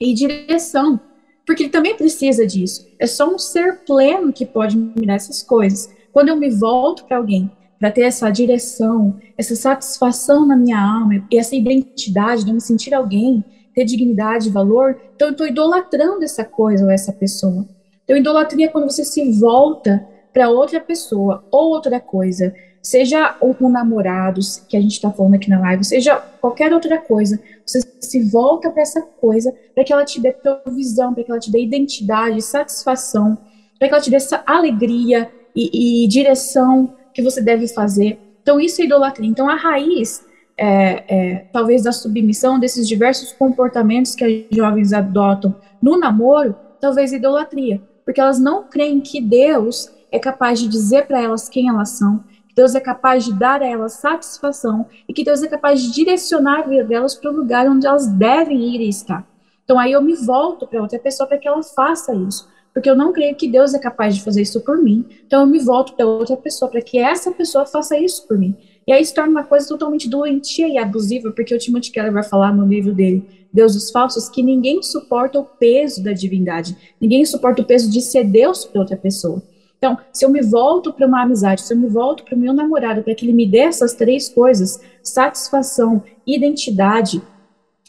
[0.00, 0.98] e direção,
[1.44, 2.88] porque ele também precisa disso.
[2.98, 5.92] É só um ser pleno que pode me dar essas coisas.
[6.12, 11.24] Quando eu me volto para alguém para ter essa direção, essa satisfação na minha alma
[11.30, 13.44] e essa identidade de me sentir alguém,
[13.80, 17.66] ter dignidade, valor, então eu estou idolatrando essa coisa ou essa pessoa.
[18.04, 23.68] Então, idolatria é quando você se volta para outra pessoa ou outra coisa, seja um,
[23.68, 28.20] namorado, que a gente está falando aqui na live, seja qualquer outra coisa, você se
[28.30, 31.62] volta para essa coisa, para que ela te dê provisão, para que ela te dê
[31.62, 33.38] identidade, satisfação,
[33.78, 38.18] para que ela te dê essa alegria e, e direção que você deve fazer.
[38.42, 39.28] Então, isso é idolatria.
[39.28, 40.24] Então, a raiz,
[40.60, 47.14] é, é, talvez, da submissão desses diversos comportamentos que as jovens adotam no namoro, talvez
[47.14, 47.80] idolatria.
[48.04, 52.22] Porque elas não creem que Deus é capaz de dizer para elas quem elas são,
[52.46, 55.92] que Deus é capaz de dar a elas satisfação e que Deus é capaz de
[55.92, 59.26] direcionar a vida delas para o lugar onde elas devem ir e estar.
[59.64, 62.96] Então aí eu me volto para outra pessoa para que ela faça isso porque eu
[62.96, 65.04] não creio que Deus é capaz de fazer isso por mim.
[65.26, 68.56] Então eu me volto para outra pessoa, para que essa pessoa faça isso por mim.
[68.90, 72.24] E aí se torna uma coisa totalmente doentia e abusiva, porque o Timothy Keller vai
[72.24, 77.24] falar no livro dele, Deus dos Falsos, que ninguém suporta o peso da divindade, ninguém
[77.24, 79.40] suporta o peso de ser Deus para outra pessoa.
[79.78, 82.52] Então, se eu me volto para uma amizade, se eu me volto para o meu
[82.52, 87.22] namorado, para que ele me dê essas três coisas, satisfação, identidade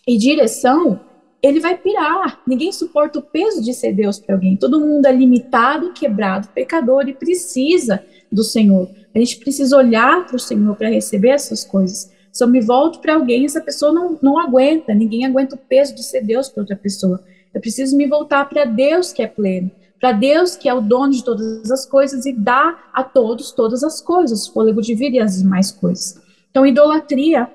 [0.07, 0.99] e direção,
[1.41, 2.43] ele vai pirar.
[2.45, 4.55] Ninguém suporta o peso de ser Deus para alguém.
[4.55, 8.87] Todo mundo é limitado, quebrado, pecador e precisa do Senhor.
[9.13, 12.11] A gente precisa olhar para o Senhor para receber essas coisas.
[12.31, 14.93] Se eu me volto para alguém, essa pessoa não, não aguenta.
[14.93, 17.21] Ninguém aguenta o peso de ser Deus para outra pessoa.
[17.53, 19.69] Eu preciso me voltar para Deus que é pleno,
[19.99, 23.83] para Deus que é o dono de todas as coisas e dá a todos todas
[23.83, 26.21] as coisas, fôlego de vida e as demais coisas.
[26.49, 27.49] Então, idolatria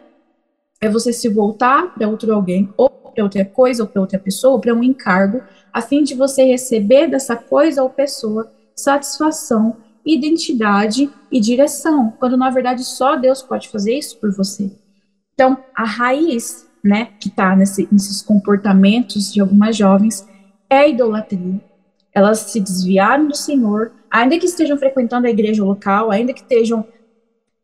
[0.80, 4.60] é você se voltar para outro alguém ou para outra coisa ou para outra pessoa,
[4.60, 5.42] para um encargo,
[5.72, 12.48] a fim de você receber dessa coisa ou pessoa satisfação, identidade e direção, quando na
[12.48, 14.70] verdade só Deus pode fazer isso por você.
[15.34, 20.26] Então, a raiz, né, que está nesse, nesses comportamentos de algumas jovens
[20.70, 21.60] é a idolatria.
[22.14, 26.86] Elas se desviaram do Senhor, ainda que estejam frequentando a igreja local, ainda que estejam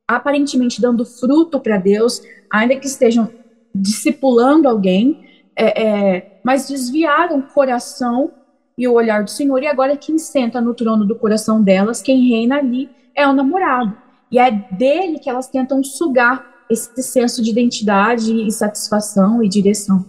[0.07, 2.21] aparentemente dando fruto para Deus,
[2.53, 3.31] ainda que estejam
[3.75, 5.25] discipulando alguém,
[5.57, 8.31] é, é, mas desviaram o coração
[8.77, 12.29] e o olhar do Senhor, e agora quem senta no trono do coração delas, quem
[12.29, 13.97] reina ali, é o namorado.
[14.31, 20.07] E é dele que elas tentam sugar esse senso de identidade e satisfação e direção.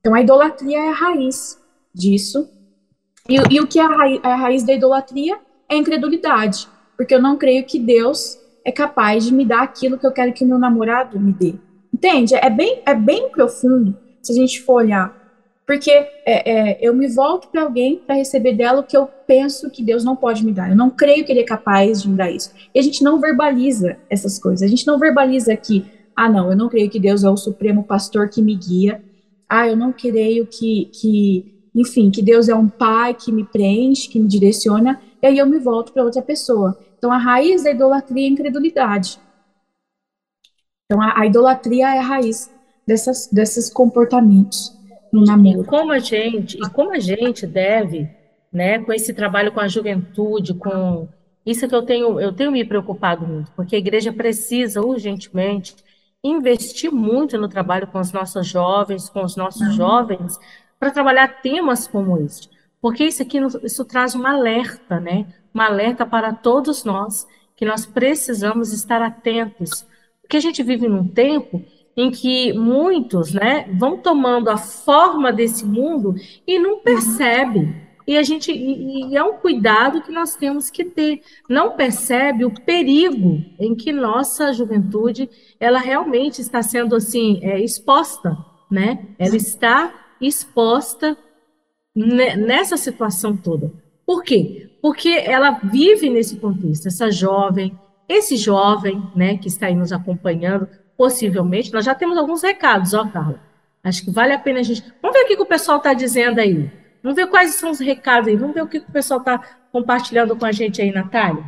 [0.00, 1.58] Então a idolatria é a raiz
[1.92, 2.48] disso.
[3.28, 5.38] E, e o que é a raiz, a raiz da idolatria?
[5.68, 6.68] É a incredulidade.
[6.96, 10.32] Porque eu não creio que Deus é capaz de me dar aquilo que eu quero
[10.32, 11.54] que o meu namorado me dê.
[11.92, 12.34] Entende?
[12.34, 15.27] É bem, é bem profundo se a gente for olhar.
[15.68, 19.68] Porque é, é, eu me volto para alguém para receber dela o que eu penso
[19.68, 20.70] que Deus não pode me dar.
[20.70, 22.50] Eu não creio que Ele é capaz de me dar isso.
[22.74, 24.62] E a gente não verbaliza essas coisas.
[24.62, 25.84] A gente não verbaliza que,
[26.16, 29.04] ah, não, eu não creio que Deus é o supremo pastor que me guia.
[29.46, 34.08] Ah, eu não creio que, que enfim, que Deus é um pai que me preenche,
[34.08, 34.98] que me direciona.
[35.20, 36.78] E aí eu me volto para outra pessoa.
[36.96, 39.20] Então a raiz da idolatria é a incredulidade.
[40.86, 42.50] Então a, a idolatria é a raiz
[42.86, 44.77] dessas, desses comportamentos
[45.12, 45.62] no namoro.
[45.62, 48.08] E como a gente, e como a gente deve,
[48.52, 51.08] né, com esse trabalho com a juventude, com
[51.44, 55.74] isso que eu tenho, eu tenho me preocupado muito, porque a igreja precisa urgentemente
[56.22, 59.72] investir muito no trabalho com os nossos jovens, com os nossos uhum.
[59.72, 60.38] jovens,
[60.78, 62.50] para trabalhar temas como este.
[62.80, 65.26] Porque isso aqui isso traz um alerta, né?
[65.54, 69.86] Um alerta para todos nós que nós precisamos estar atentos.
[70.20, 71.64] Porque a gente vive num tempo
[71.98, 76.14] em que muitos né, vão tomando a forma desse mundo
[76.46, 77.74] e não percebem.
[78.06, 81.22] E a gente e, e é um cuidado que nós temos que ter.
[81.48, 88.38] Não percebe o perigo em que nossa juventude ela realmente está sendo assim é, exposta,
[88.70, 89.04] né?
[89.18, 91.18] Ela está exposta
[91.96, 93.72] nessa situação toda.
[94.06, 94.70] Por quê?
[94.80, 96.86] Porque ela vive nesse contexto.
[96.86, 97.76] Essa jovem,
[98.08, 103.08] esse jovem, né, que está aí nos acompanhando, possivelmente, nós já temos alguns recados, ó,
[103.08, 103.40] Carla.
[103.84, 104.82] Acho que vale a pena a gente.
[105.00, 106.68] Vamos ver o que, que o pessoal está dizendo aí.
[107.02, 108.36] Vamos ver quais são os recados aí.
[108.36, 109.38] Vamos ver o que, que o pessoal está
[109.70, 111.44] compartilhando com a gente aí, Natália.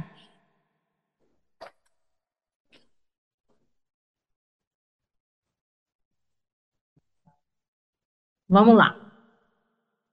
[8.49, 8.97] Vamos lá.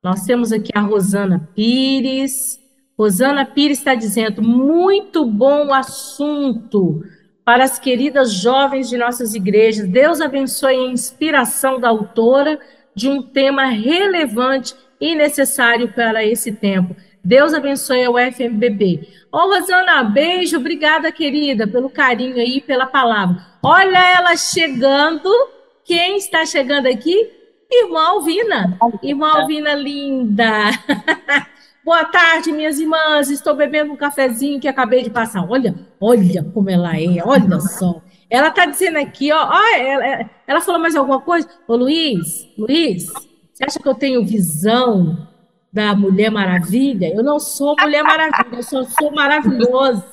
[0.04, 2.60] Nós temos aqui a Rosana Pires.
[2.97, 7.04] Rosana Pires está dizendo: muito bom assunto
[7.47, 9.88] para as queridas jovens de nossas igrejas.
[9.88, 12.60] Deus abençoe a inspiração da autora
[12.93, 16.93] de um tema relevante e necessário para esse tempo.
[17.23, 19.07] Deus abençoe o FMBB.
[19.31, 23.38] Ô, Rosana, beijo, obrigada, querida, pelo carinho aí, pela palavra.
[23.63, 25.29] Olha ela chegando.
[25.86, 27.31] Quem está chegando aqui?
[27.71, 28.77] Irmã Alvina.
[29.01, 30.71] Irmã Alvina linda.
[31.88, 33.30] Boa tarde, minhas irmãs.
[33.30, 35.50] Estou bebendo um cafezinho que acabei de passar.
[35.50, 38.02] Olha, olha como ela é, olha só.
[38.30, 41.47] Ela está dizendo aqui, ó, ó ela, ela, falou mais alguma coisa?
[41.65, 43.06] Ô, Luiz, Luiz,
[43.54, 45.30] você acha que eu tenho visão
[45.71, 47.08] da Mulher Maravilha?
[47.08, 50.04] Eu não sou Mulher Maravilha, eu só sou maravilhosa.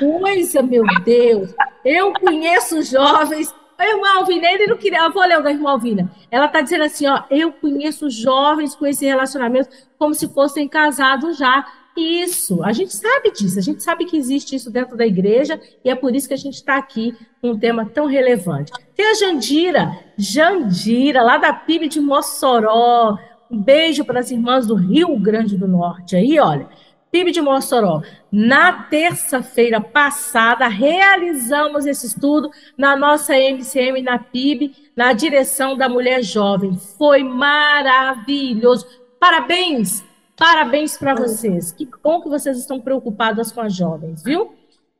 [0.00, 1.54] Coisa, meu Deus.
[1.84, 5.00] Eu conheço jovens a irmã Alvina, ele não queria.
[5.00, 6.10] Eu vou ler o da irmã Alvina.
[6.30, 11.38] Ela está dizendo assim: ó, eu conheço jovens com esse relacionamento como se fossem casados
[11.38, 11.64] já.
[11.96, 15.90] Isso, a gente sabe disso, a gente sabe que existe isso dentro da igreja e
[15.90, 18.72] é por isso que a gente está aqui com um tema tão relevante.
[18.94, 23.18] Tem a Jandira, Jandira, lá da PIB de Mossoró.
[23.50, 26.14] Um beijo para as irmãs do Rio Grande do Norte.
[26.14, 26.68] Aí, olha,
[27.10, 28.02] PIB de Mossoró.
[28.30, 36.22] Na terça-feira passada, realizamos esse estudo na nossa MCM, na PIB, na direção da mulher
[36.22, 36.76] jovem.
[36.96, 38.86] Foi maravilhoso.
[39.18, 40.04] Parabéns!
[40.40, 41.70] Parabéns para vocês.
[41.70, 44.54] Que bom que vocês estão preocupadas com as jovens, viu?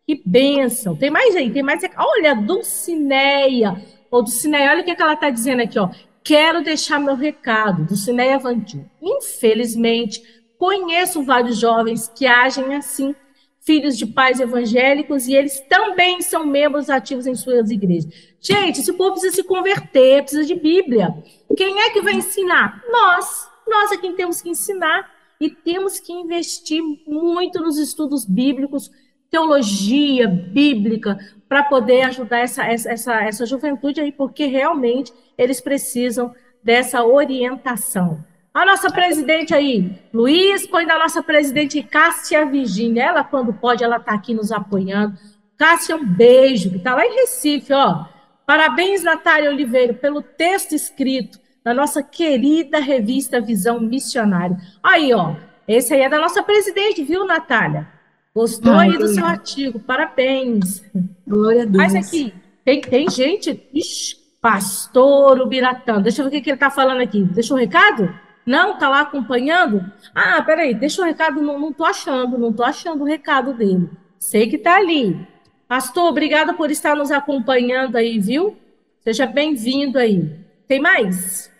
[0.06, 0.94] Que bênção.
[0.94, 1.80] Tem mais aí, tem mais.
[1.96, 3.82] Olha, Dulcineia.
[4.10, 5.88] Ô, Dulcineia, olha o que, é que ela está dizendo aqui, ó.
[6.22, 8.84] Quero deixar meu recado, Dulcineia Vantil.
[9.00, 10.22] Infelizmente,
[10.60, 13.14] Conheço vários jovens que agem assim,
[13.60, 18.12] filhos de pais evangélicos, e eles também são membros ativos em suas igrejas.
[18.38, 21.14] Gente, esse povo precisa se converter, precisa de Bíblia.
[21.56, 22.84] Quem é que vai ensinar?
[22.90, 23.48] Nós.
[23.66, 28.90] Nós é quem temos que ensinar e temos que investir muito nos estudos bíblicos,
[29.30, 31.18] teologia bíblica,
[31.48, 38.22] para poder ajudar essa, essa, essa juventude aí, porque realmente eles precisam dessa orientação.
[38.52, 43.04] A nossa presidente aí, Luiz, põe da nossa presidente Cássia Virginia.
[43.04, 45.16] Ela, quando pode, ela está aqui nos apoiando.
[45.56, 48.06] Cássia, um beijo, que está lá em Recife, ó.
[48.44, 54.56] Parabéns, Natália Oliveira, pelo texto escrito da nossa querida revista Visão Missionária.
[54.82, 55.36] Aí, ó,
[55.68, 57.86] esse aí é da nossa presidente, viu, Natália?
[58.34, 60.82] Gostou Ai, aí do seu artigo, parabéns.
[61.26, 61.76] Glória a Deus.
[61.76, 62.34] Mas aqui,
[62.64, 67.00] tem, tem gente, ixi, pastor Ubiratã, deixa eu ver o que, que ele está falando
[67.00, 67.22] aqui.
[67.22, 68.12] Deixa um recado?
[68.46, 69.84] Não, tá lá acompanhando?
[70.14, 73.88] Ah, peraí, deixa o recado, não, não tô achando, não tô achando o recado dele.
[74.18, 75.26] Sei que tá ali.
[75.68, 78.56] Pastor, obrigada por estar nos acompanhando aí, viu?
[79.00, 80.36] Seja bem-vindo aí.
[80.66, 81.50] Tem mais?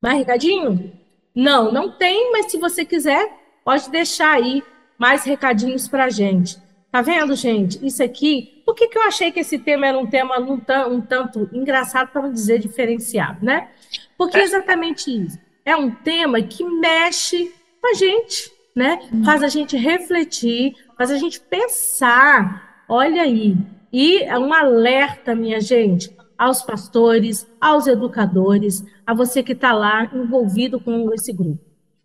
[0.00, 0.92] Mais recadinho?
[1.34, 3.28] Não, não tem, mas se você quiser,
[3.64, 4.62] pode deixar aí
[4.98, 6.58] mais recadinhos pra gente.
[6.92, 7.84] Tá vendo, gente?
[7.84, 10.62] Isso aqui, por que, que eu achei que esse tema era um tema um,
[10.94, 13.68] um tanto engraçado, para não dizer diferenciado, né?
[14.16, 17.52] Porque é exatamente isso é um tema que mexe
[17.82, 19.00] com a gente, né?
[19.24, 22.84] Faz a gente refletir, faz a gente pensar.
[22.88, 23.56] Olha aí.
[23.92, 30.08] E é um alerta, minha gente, aos pastores, aos educadores, a você que está lá
[30.14, 31.58] envolvido com esse grupo.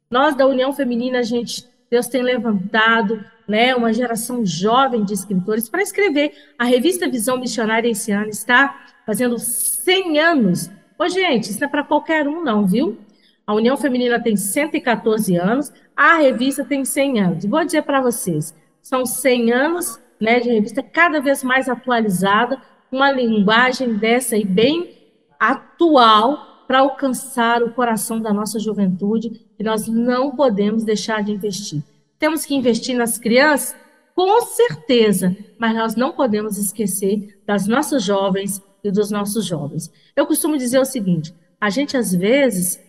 [0.10, 5.70] Nós da União Feminina, a gente, Deus tem levantado, né, uma geração jovem de escritores
[5.70, 6.34] para escrever.
[6.58, 10.72] A revista Visão Missionária esse ano está fazendo 100 anos.
[10.98, 12.98] Ô, gente, isso não é para qualquer um, não, viu?
[13.46, 17.46] A União Feminina tem 114 anos, a revista tem 100 anos.
[17.46, 23.12] Vou dizer para vocês, são 100 anos né, de revista cada vez mais atualizada, uma
[23.12, 24.98] linguagem dessa e bem
[25.40, 31.84] atual para alcançar o coração da nossa juventude, e nós não podemos deixar de investir.
[32.18, 33.76] Temos que investir nas crianças?
[34.16, 39.92] Com certeza, mas nós não podemos esquecer das nossas jovens e dos nossos jovens.
[40.16, 42.80] Eu costumo dizer o seguinte: a gente às vezes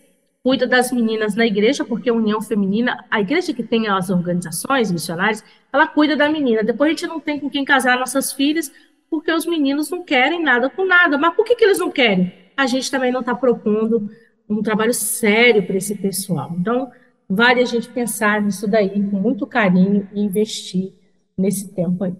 [0.42, 4.90] cuida das meninas na igreja, porque a União Feminina, a igreja que tem as organizações
[4.90, 6.64] missionárias, ela cuida da menina.
[6.64, 8.72] Depois a gente não tem com quem casar nossas filhas,
[9.08, 11.16] porque os meninos não querem nada com nada.
[11.16, 12.32] Mas por que, que eles não querem?
[12.56, 14.10] A gente também não está propondo
[14.48, 16.54] um trabalho sério para esse pessoal.
[16.58, 16.90] Então,
[17.28, 20.92] vale a gente pensar nisso daí com muito carinho e investir
[21.38, 22.14] nesse tempo aí.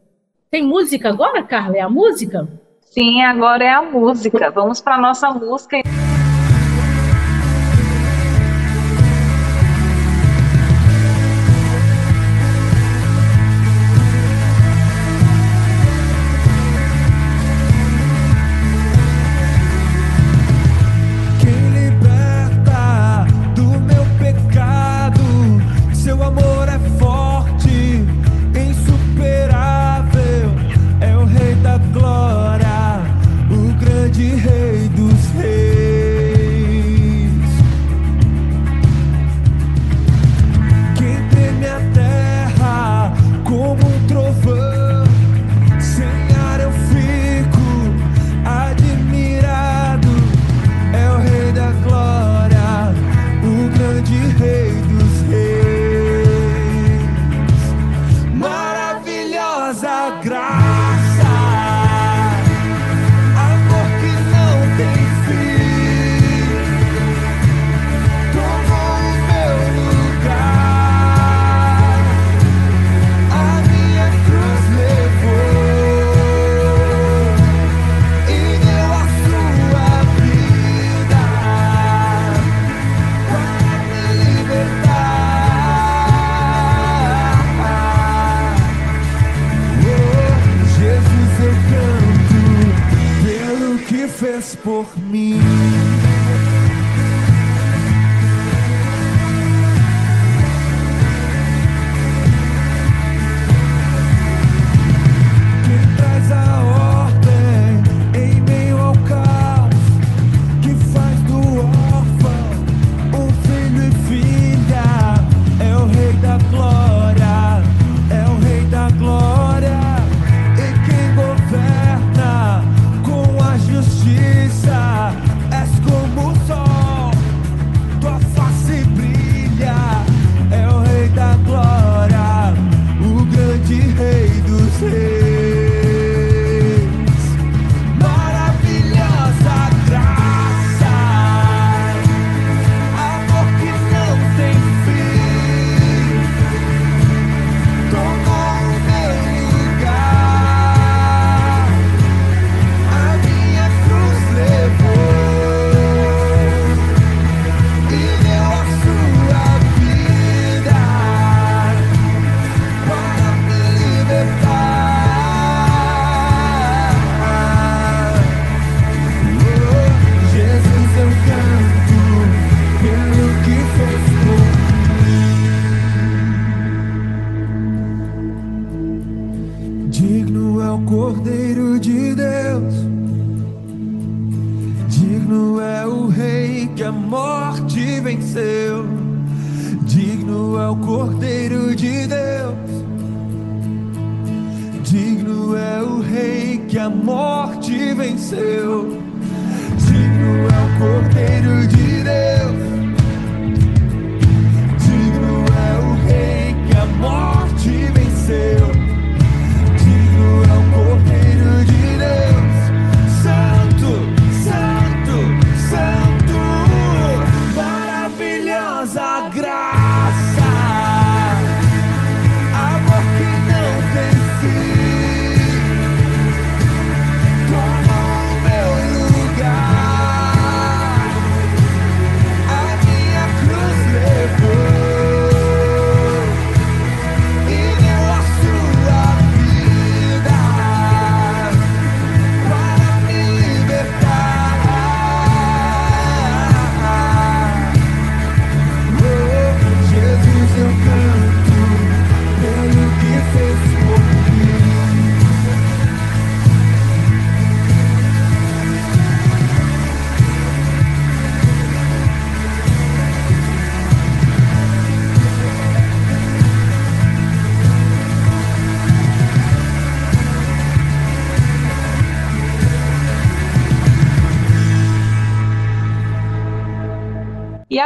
[0.50, 1.76] Tem música agora, Carla?
[1.76, 2.48] É a música?
[2.82, 4.50] Sim, agora é a música.
[4.50, 5.78] Vamos para a nossa música.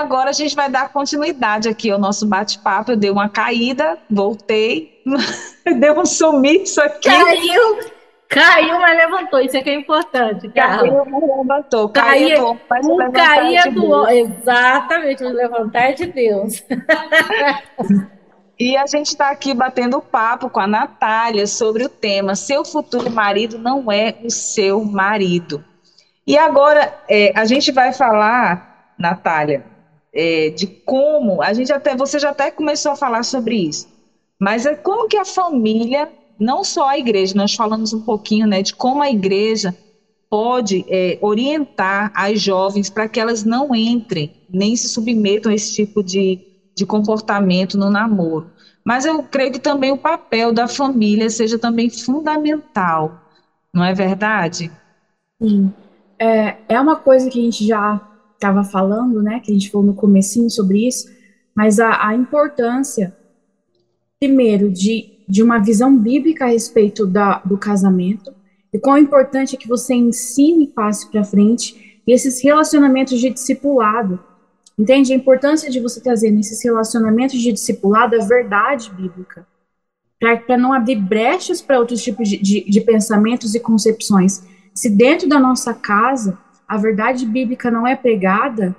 [0.06, 2.92] Agora a gente vai dar continuidade aqui ao nosso bate-papo.
[2.92, 5.02] Eu dei uma caída, voltei,
[5.80, 7.08] deu um sumiço aqui.
[7.08, 7.80] Caiu,
[8.28, 9.40] caiu, mas levantou.
[9.40, 11.88] Isso é que é importante, Caiu, mas levantou.
[11.88, 14.08] Caiu, caiu o caía do...
[14.08, 16.64] Exatamente, o levantar de Deus.
[18.58, 23.10] E a gente está aqui batendo papo com a Natália sobre o tema Seu futuro
[23.10, 25.62] marido não é o seu marido.
[26.26, 29.62] E agora é, a gente vai falar, Natália,
[30.16, 33.86] é, de como a gente até você já até começou a falar sobre isso,
[34.40, 36.08] mas é como que a família,
[36.38, 39.74] não só a igreja, nós falamos um pouquinho, né, de como a igreja
[40.28, 45.72] pode é, orientar as jovens para que elas não entrem nem se submetam a esse
[45.72, 46.38] tipo de,
[46.76, 48.50] de comportamento no namoro.
[48.84, 53.12] Mas eu creio que também o papel da família seja também fundamental,
[53.74, 54.70] não é verdade?
[55.42, 55.72] Sim.
[56.18, 58.00] É, é uma coisa que a gente já
[58.36, 59.40] estava falando, né?
[59.40, 61.08] Que a gente falou no comecinho sobre isso,
[61.54, 63.16] mas a, a importância,
[64.20, 68.32] primeiro, de, de uma visão bíblica a respeito da, do casamento,
[68.72, 73.30] e quão importante é que você ensine e passe para frente e esses relacionamentos de
[73.30, 74.20] discipulado.
[74.78, 79.46] Entende a importância de você trazer nesses relacionamentos de discipulado a verdade bíblica,
[80.46, 84.42] para não abrir brechas para outros tipos de, de, de pensamentos e concepções.
[84.74, 86.38] Se dentro da nossa casa
[86.68, 88.74] a verdade bíblica não é pregada,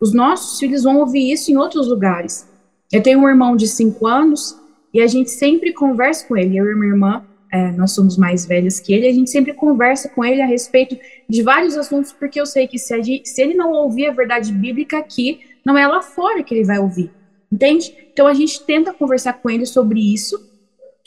[0.00, 2.48] os nossos filhos vão ouvir isso em outros lugares.
[2.92, 4.58] Eu tenho um irmão de cinco anos
[4.92, 8.44] e a gente sempre conversa com ele, eu e minha irmã, é, nós somos mais
[8.44, 12.40] velhas que ele, a gente sempre conversa com ele a respeito de vários assuntos, porque
[12.40, 15.86] eu sei que se, gente, se ele não ouvir a verdade bíblica aqui, não é
[15.86, 17.10] lá fora que ele vai ouvir,
[17.50, 17.94] entende?
[18.12, 20.46] Então a gente tenta conversar com ele sobre isso,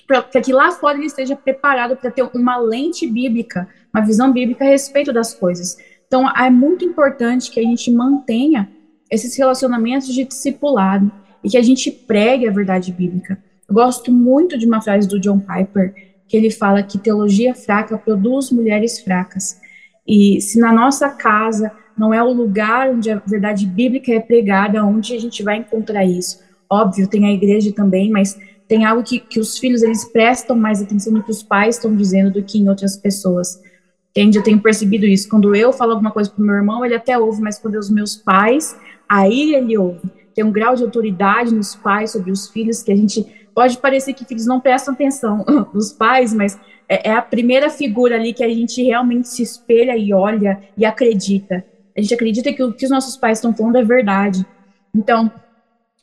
[0.08, 4.66] para que lá fora ele esteja preparado para ter uma lente bíblica, uma visão bíblica
[4.66, 5.78] a respeito das coisas.
[6.12, 8.70] Então é muito importante que a gente mantenha
[9.09, 11.09] esses relacionamentos de discipulado
[11.41, 13.41] e que a gente pregue a verdade bíblica.
[13.66, 15.93] Eu gosto muito de uma frase do John Piper,
[16.28, 19.57] que ele fala que teologia fraca produz mulheres fracas.
[20.05, 24.84] E se na nossa casa não é o lugar onde a verdade bíblica é pregada,
[24.84, 26.41] onde a gente vai encontrar isso.
[26.70, 28.38] Óbvio, tem a igreja também, mas
[28.68, 31.95] tem algo que, que os filhos eles prestam mais atenção no que os pais estão
[31.95, 33.62] dizendo do que em outras pessoas.
[34.12, 34.38] Entende?
[34.38, 35.30] Eu tenho percebido isso.
[35.30, 37.89] Quando eu falo alguma coisa para meu irmão, ele até ouve, mas quando é os
[37.89, 40.01] meus pais, aí ele ouve.
[40.34, 44.14] Tem um grau de autoridade nos pais sobre os filhos que a gente pode parecer
[44.14, 48.43] que filhos não prestam atenção nos pais, mas é, é, a primeira figura ali que
[48.43, 51.66] a gente realmente se espelha e olha e acredita.
[51.95, 54.45] A gente acredita que o que os nossos pais estão falando é verdade.
[54.93, 55.32] Então,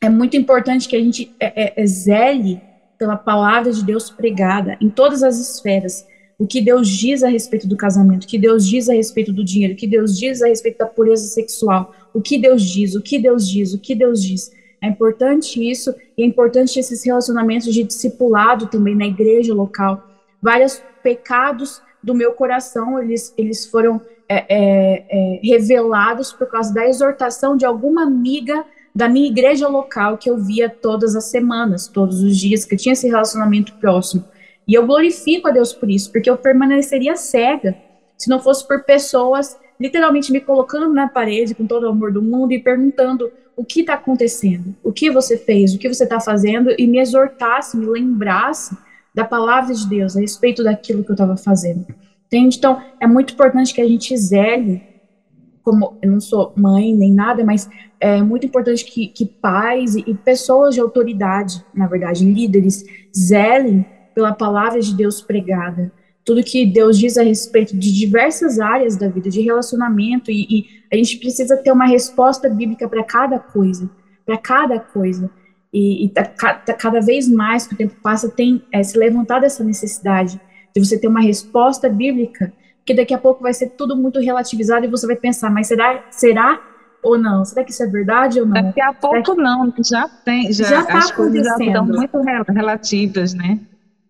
[0.01, 2.61] é muito importante que a gente é, é, é zele
[2.97, 6.05] pela palavra de Deus pregada em todas as esferas.
[6.39, 9.43] O que Deus diz a respeito do casamento, o que Deus diz a respeito do
[9.43, 13.01] dinheiro, o que Deus diz a respeito da pureza sexual, o que Deus diz, o
[13.01, 14.49] que Deus diz, o que Deus diz.
[14.81, 20.01] É importante isso e é importante esses relacionamentos de discipulado também na igreja local.
[20.41, 26.87] Vários pecados do meu coração, eles, eles foram é, é, é, revelados por causa da
[26.87, 28.63] exortação de alguma amiga
[28.95, 32.93] da minha igreja local que eu via todas as semanas, todos os dias, que tinha
[32.93, 34.23] esse relacionamento próximo.
[34.69, 37.75] E eu glorifico a Deus por isso, porque eu permaneceria cega
[38.15, 42.21] se não fosse por pessoas literalmente me colocando na parede com todo o amor do
[42.21, 46.19] mundo e perguntando o que está acontecendo, o que você fez, o que você está
[46.19, 48.77] fazendo, e me exortasse, me lembrasse
[49.11, 51.87] da palavra de Deus a respeito daquilo que eu estava fazendo.
[52.27, 52.57] Entende?
[52.57, 54.83] Então, é muito importante que a gente zele,
[55.63, 57.67] como eu não sou mãe nem nada, mas
[57.99, 62.85] é muito importante que, que pais e, e pessoas de autoridade, na verdade, líderes,
[63.17, 63.83] zelem
[64.19, 65.89] pela palavra de Deus pregada,
[66.25, 70.65] tudo que Deus diz a respeito de diversas áreas da vida, de relacionamento, e, e
[70.91, 73.89] a gente precisa ter uma resposta bíblica para cada coisa,
[74.25, 75.31] para cada coisa.
[75.71, 79.45] E, e tá, tá, cada vez mais que o tempo passa, tem é, se levantado
[79.45, 80.39] essa necessidade
[80.75, 84.85] de você ter uma resposta bíblica, porque daqui a pouco vai ser tudo muito relativizado
[84.85, 86.61] e você vai pensar, mas será, será
[87.01, 87.45] ou não?
[87.45, 88.61] Será que isso é verdade ou não?
[88.61, 89.41] Daqui a pouco que...
[89.41, 93.59] não, já tem, já, já tá as coisas já estão muito relativas, né?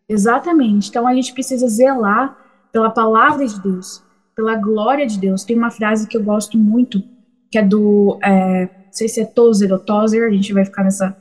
[0.09, 0.89] Exatamente.
[0.89, 2.35] Então a gente precisa zelar
[2.71, 4.03] pela palavra de Deus,
[4.35, 5.43] pela glória de Deus.
[5.43, 7.03] Tem uma frase que eu gosto muito,
[7.51, 8.17] que é do.
[8.23, 11.15] É, não sei se é Tozer ou Tozer, a gente vai ficar nessa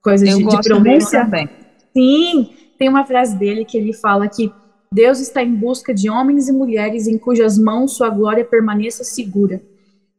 [0.00, 1.24] coisa eu de, de pronúncia.
[1.24, 1.48] Também.
[1.92, 4.52] Sim, tem uma frase dele que ele fala que
[4.92, 9.60] Deus está em busca de homens e mulheres em cujas mãos sua glória permaneça segura.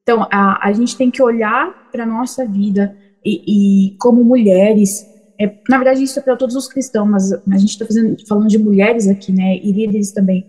[0.03, 5.05] Então, a, a gente tem que olhar para a nossa vida e, e, como mulheres,
[5.39, 7.85] é, na verdade, isso é para todos os cristãos, mas a gente está
[8.27, 10.45] falando de mulheres aqui, né, e líderes também.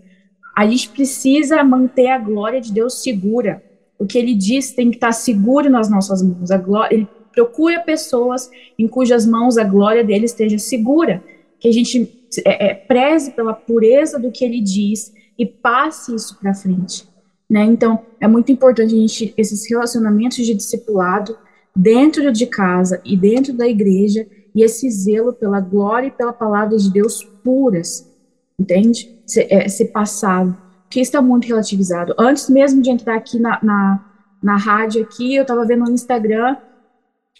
[0.55, 3.63] A gente precisa manter a glória de Deus segura.
[3.97, 6.49] O que ele diz tem que estar tá seguro nas nossas mãos.
[6.63, 11.23] Glória, ele procura pessoas em cujas mãos a glória dele esteja segura.
[11.57, 12.11] Que a gente
[12.45, 17.07] é, é, preze pela pureza do que ele diz e passe isso para frente.
[17.49, 17.63] Né?
[17.63, 21.37] Então, é muito importante a gente, esses relacionamentos de discipulado
[21.75, 26.77] dentro de casa e dentro da igreja, e esse zelo pela glória e pela palavra
[26.77, 28.09] de Deus puras,
[28.59, 29.17] entende?
[29.25, 30.55] Ser, é, ser passado,
[30.89, 32.13] que está muito relativizado.
[32.17, 34.05] Antes mesmo de entrar aqui na, na,
[34.41, 36.57] na rádio aqui, eu estava vendo no Instagram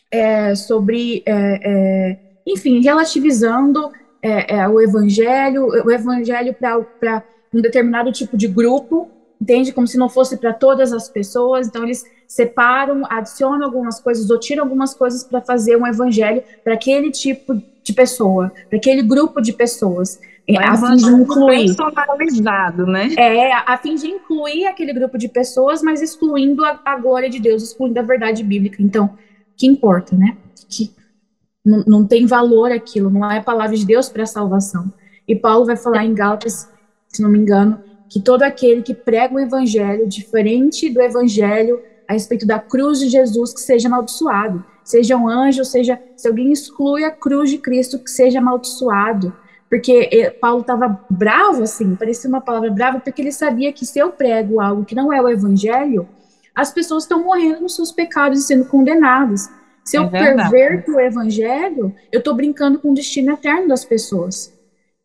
[0.09, 3.91] é, sobre, é, é enfim, relativizando
[4.21, 9.09] é, é, o evangelho, o evangelho para um determinado tipo de grupo,
[9.41, 9.73] entende?
[9.73, 11.67] Como se não fosse para todas as pessoas.
[11.67, 16.75] Então, eles separam, adicionam algumas coisas ou tiram algumas coisas para fazer um evangelho para
[16.75, 20.17] aquele tipo de pessoa, para aquele grupo de pessoas.
[20.47, 21.65] É, a fim de incluir.
[21.65, 23.13] Personalizado, né?
[23.17, 27.37] É, a fim de incluir aquele grupo de pessoas, mas excluindo a, a glória de
[27.37, 28.81] Deus, excluindo a verdade bíblica.
[28.81, 29.09] Então,
[29.57, 30.37] que importa, né?
[30.69, 30.89] Que
[31.65, 34.89] não, não tem valor aquilo, não é a palavra de Deus para a salvação.
[35.27, 36.69] E Paulo vai falar em Gálatas,
[37.09, 37.77] se não me engano,
[38.07, 43.07] que todo aquele que prega o evangelho diferente do evangelho a respeito da cruz de
[43.07, 44.63] Jesus que seja amaldiçoado.
[44.83, 49.33] Seja um anjo, seja se alguém exclui a cruz de Cristo que seja amaldiçoado.
[49.69, 53.97] Porque eh, Paulo estava bravo assim, parecia uma palavra brava, porque ele sabia que se
[53.97, 56.05] eu prego algo que não é o evangelho,
[56.53, 59.49] as pessoas estão morrendo nos seus pecados e sendo condenadas.
[59.85, 64.53] Se eu é perverto o evangelho, eu estou brincando com o destino eterno das pessoas.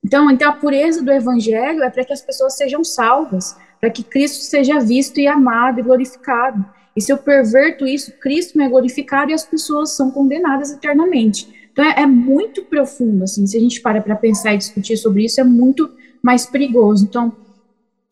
[0.04, 4.02] Então, então, a pureza do evangelho é para que as pessoas sejam salvas, para que
[4.02, 6.64] Cristo seja visto e amado e glorificado.
[6.96, 11.68] E se eu perverto isso, Cristo é glorificado e as pessoas são condenadas eternamente.
[11.72, 15.24] Então, é, é muito profundo, assim, se a gente para para pensar e discutir sobre
[15.24, 15.90] isso, é muito
[16.22, 17.04] mais perigoso.
[17.04, 17.36] Então,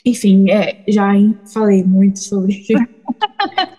[0.04, 1.12] enfim, é, já
[1.52, 2.62] falei muito sobre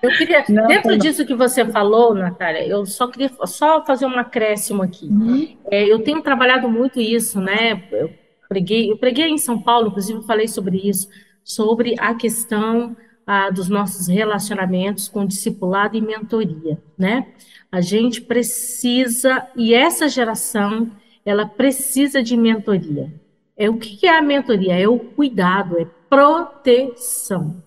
[0.01, 0.97] Eu queria, não, dentro não.
[0.97, 5.07] disso que você falou, Natália, eu só queria só fazer um acréscimo aqui.
[5.07, 5.55] Uhum.
[5.69, 7.83] É, eu tenho trabalhado muito isso, né?
[7.91, 8.11] Eu
[8.47, 11.07] preguei, eu preguei em São Paulo, inclusive falei sobre isso,
[11.43, 12.95] sobre a questão
[13.25, 17.27] ah, dos nossos relacionamentos com discipulado e mentoria, né?
[17.71, 20.91] A gente precisa, e essa geração,
[21.25, 23.11] ela precisa de mentoria.
[23.57, 24.79] É o que é a mentoria?
[24.79, 27.63] É o cuidado, é proteção.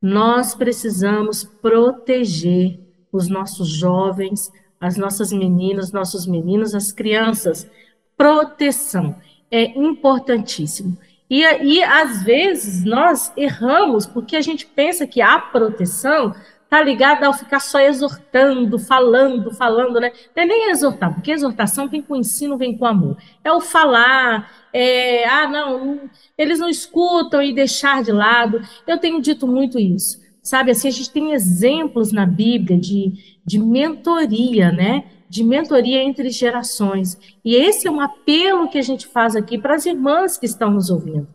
[0.00, 2.78] Nós precisamos proteger
[3.10, 4.50] os nossos jovens,
[4.80, 7.68] as nossas meninas, nossos meninos, as crianças.
[8.16, 9.16] Proteção
[9.50, 10.96] é importantíssimo.
[11.30, 16.34] E, e às vezes nós erramos porque a gente pensa que a proteção
[16.68, 20.12] está ligada ao ficar só exortando, falando, falando, né?
[20.36, 23.16] Não é nem exortar, porque exortação vem com ensino, vem com amor.
[23.42, 28.60] É o falar, é, ah, não, eles não escutam e deixar de lado.
[28.86, 30.20] Eu tenho dito muito isso.
[30.42, 35.04] Sabe, assim, a gente tem exemplos na Bíblia de, de mentoria, né?
[35.28, 37.18] De mentoria entre gerações.
[37.44, 40.70] E esse é um apelo que a gente faz aqui para as irmãs que estão
[40.70, 41.28] nos ouvindo.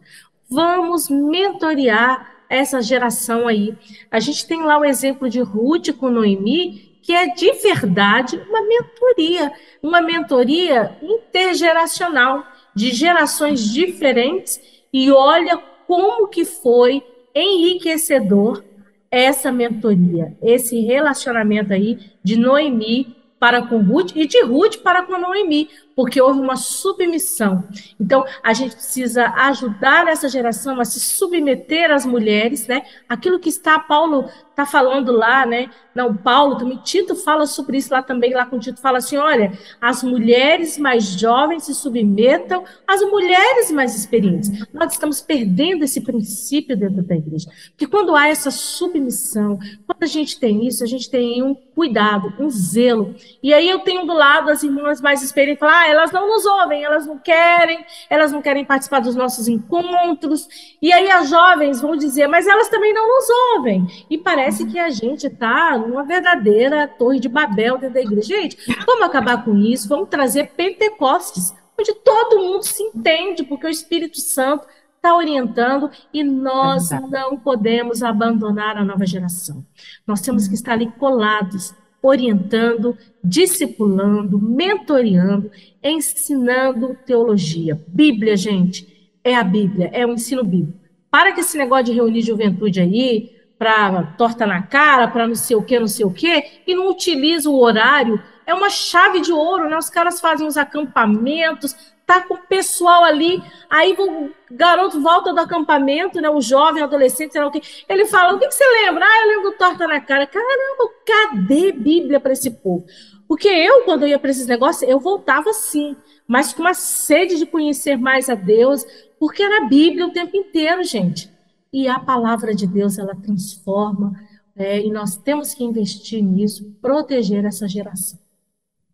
[0.49, 3.75] Vamos mentorear essa geração aí.
[4.11, 8.61] A gente tem lá o exemplo de Ruth com Noemi, que é de verdade uma
[8.61, 17.03] mentoria, uma mentoria intergeracional de gerações diferentes e olha como que foi
[17.35, 18.63] enriquecedor
[19.11, 25.19] essa mentoria, esse relacionamento aí de Noemi para com Ruth e de Ruth para com
[25.19, 27.63] Noemi, porque houve uma submissão.
[27.99, 32.83] Então, a gente precisa ajudar essa geração a se submeter às mulheres, né?
[33.07, 35.69] Aquilo que está Paulo está falando lá, né?
[35.95, 39.51] Não, Paulo também, Tito fala sobre isso lá também, lá com Tito fala assim, olha,
[39.81, 44.49] as mulheres mais jovens se submetam às mulheres mais experientes.
[44.73, 47.49] Nós estamos perdendo esse princípio dentro da igreja.
[47.69, 52.33] Porque quando há essa submissão, quando a gente tem isso, a gente tem um cuidado,
[52.39, 53.15] um zelo.
[53.41, 56.45] E aí eu tenho do lado as irmãs mais experientes, falar, ah, elas não nos
[56.45, 60.47] ouvem, elas não querem, elas não querem participar dos nossos encontros.
[60.81, 63.25] E aí as jovens vão dizer, mas elas também não nos
[63.55, 63.87] ouvem.
[64.09, 68.35] E parece que a gente está numa verdadeira torre de Babel dentro da igreja.
[68.35, 73.69] Gente, vamos acabar com isso, vamos trazer Pentecostes, onde todo mundo se entende, porque o
[73.69, 74.65] Espírito Santo
[74.95, 79.65] está orientando e nós não podemos abandonar a nova geração.
[80.07, 85.49] Nós temos que estar ali colados orientando, discipulando, mentoreando,
[85.81, 87.81] ensinando teologia.
[87.87, 90.77] Bíblia, gente, é a Bíblia, é o ensino bíblico.
[91.09, 95.55] Para que esse negócio de reunir juventude aí, para torta na cara, para não sei
[95.55, 99.31] o que, não sei o que, e não utiliza o horário, é uma chave de
[99.31, 99.77] ouro, né?
[99.77, 105.39] Os caras fazem os acampamentos, tá com o pessoal ali, aí o garoto volta do
[105.39, 108.53] acampamento, né, o jovem, o adolescente, sei lá o que, ele fala, o que, que
[108.53, 109.05] você lembra?
[109.05, 110.27] Ah, eu lembro torta na cara.
[110.27, 112.85] Caramba, cadê Bíblia para esse povo?
[113.27, 115.95] Porque eu, quando eu ia para esses negócios, eu voltava sim,
[116.27, 118.85] mas com uma sede de conhecer mais a Deus,
[119.19, 121.31] porque era a Bíblia o tempo inteiro, gente.
[121.71, 124.13] E a palavra de Deus, ela transforma,
[124.55, 128.19] é, e nós temos que investir nisso, proteger essa geração.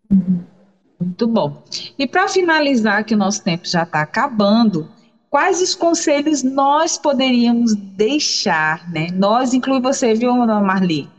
[0.10, 0.59] Uhum.
[1.00, 1.64] Muito bom.
[1.98, 4.90] E para finalizar, que o nosso tempo já está acabando,
[5.30, 9.08] quais os conselhos nós poderíamos deixar, né?
[9.14, 11.10] Nós, inclui você, viu, Marli?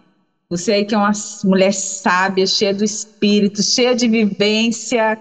[0.50, 1.12] Você aí que é uma
[1.44, 5.18] mulher sábia, cheia do espírito, cheia de vivência,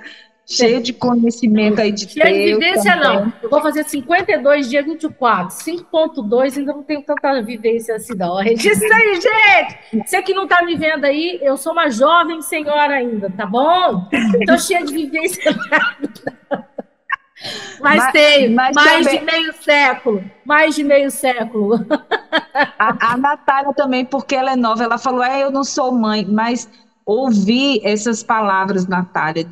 [0.50, 2.14] cheia de conhecimento aí de Deus.
[2.14, 3.20] Cheia de vivência, também.
[3.20, 3.34] não.
[3.44, 5.56] Eu vou fazer 52 dias 24.
[5.56, 8.38] 5.2 ainda não tenho tanta vivência assim, não.
[8.42, 10.08] Registra aí, gente!
[10.08, 14.08] Você que não está me vendo aí, eu sou uma jovem senhora ainda, tá bom?
[14.40, 15.56] Estou cheia de vivência.
[17.80, 19.20] Mas, mas tenho mas mais também...
[19.20, 21.86] de meio século, mais de meio século.
[22.78, 26.26] A, a Natália também, porque ela é nova, ela falou, é, eu não sou mãe,
[26.26, 26.70] mas
[27.10, 29.48] ouvir essas palavras, Natália,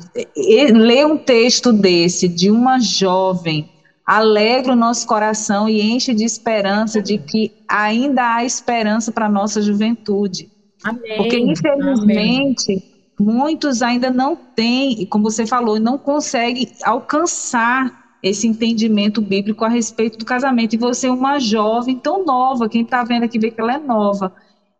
[0.72, 3.68] ler um texto desse, de uma jovem,
[4.06, 9.30] alegra o nosso coração e enche de esperança de que ainda há esperança para a
[9.30, 10.48] nossa juventude.
[10.84, 11.16] Amém.
[11.16, 19.20] Porque, infelizmente, Amém muitos ainda não têm, como você falou, não conseguem alcançar esse entendimento
[19.20, 20.74] bíblico a respeito do casamento.
[20.74, 24.32] E você, uma jovem tão nova, quem está vendo aqui vê que ela é nova,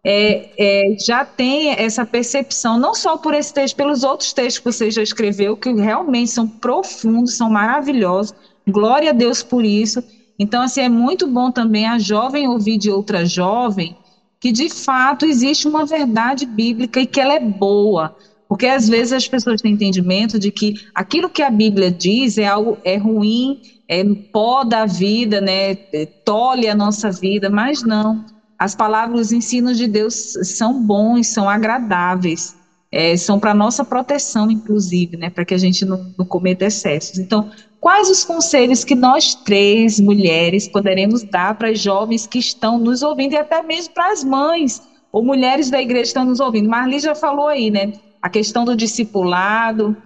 [0.05, 4.65] é, é, já tem essa percepção, não só por esse texto, pelos outros textos que
[4.65, 8.33] você já escreveu, que realmente são profundos, são maravilhosos.
[8.67, 10.03] Glória a Deus por isso.
[10.39, 13.97] Então, assim, é muito bom também a jovem ouvir de outra jovem
[14.41, 18.15] que de fato existe uma verdade bíblica e que ela é boa.
[18.49, 22.47] Porque às vezes as pessoas têm entendimento de que aquilo que a Bíblia diz é
[22.47, 28.25] algo é ruim, é pó da vida, né, é, tolhe a nossa vida, mas não.
[28.59, 32.57] As palavras, os ensinos de Deus são bons, são agradáveis,
[32.91, 37.19] é, são para nossa proteção, inclusive, né, para que a gente não, não cometa excessos.
[37.19, 37.51] Então,
[37.81, 43.03] quais os conselhos que nós três mulheres poderemos dar para as jovens que estão nos
[43.03, 44.83] ouvindo e até mesmo para as mães
[45.13, 46.69] ou mulheres da igreja que estão nos ouvindo?
[46.69, 47.93] Marli já falou aí, né?
[48.21, 49.97] a questão do discipulado,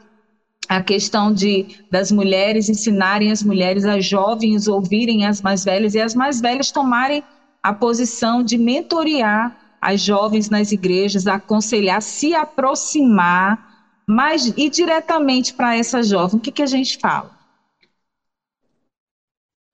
[0.69, 6.01] a questão de das mulheres ensinarem as mulheres, as jovens ouvirem as mais velhas e
[6.01, 7.23] as mais velhas tomarem
[7.63, 15.77] a posição de mentorear as jovens nas igrejas, aconselhar, se aproximar, mas e diretamente para
[15.77, 17.31] essa jovem, o que, que a gente fala?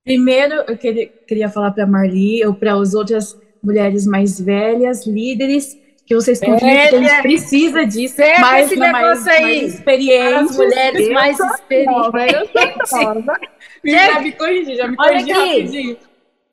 [0.05, 5.07] Primeiro, eu queria, queria falar para a Marli ou para as outras mulheres mais velhas,
[5.07, 5.77] líderes,
[6.07, 8.23] que vocês continuem, porque a gente precisa disso.
[8.23, 9.61] É, mais, esse negócio mais, aí.
[9.61, 10.51] Mais experientes.
[10.51, 12.51] As mulheres mais experientes.
[13.85, 16.08] já me corrigi, já me corrigi rapidinho.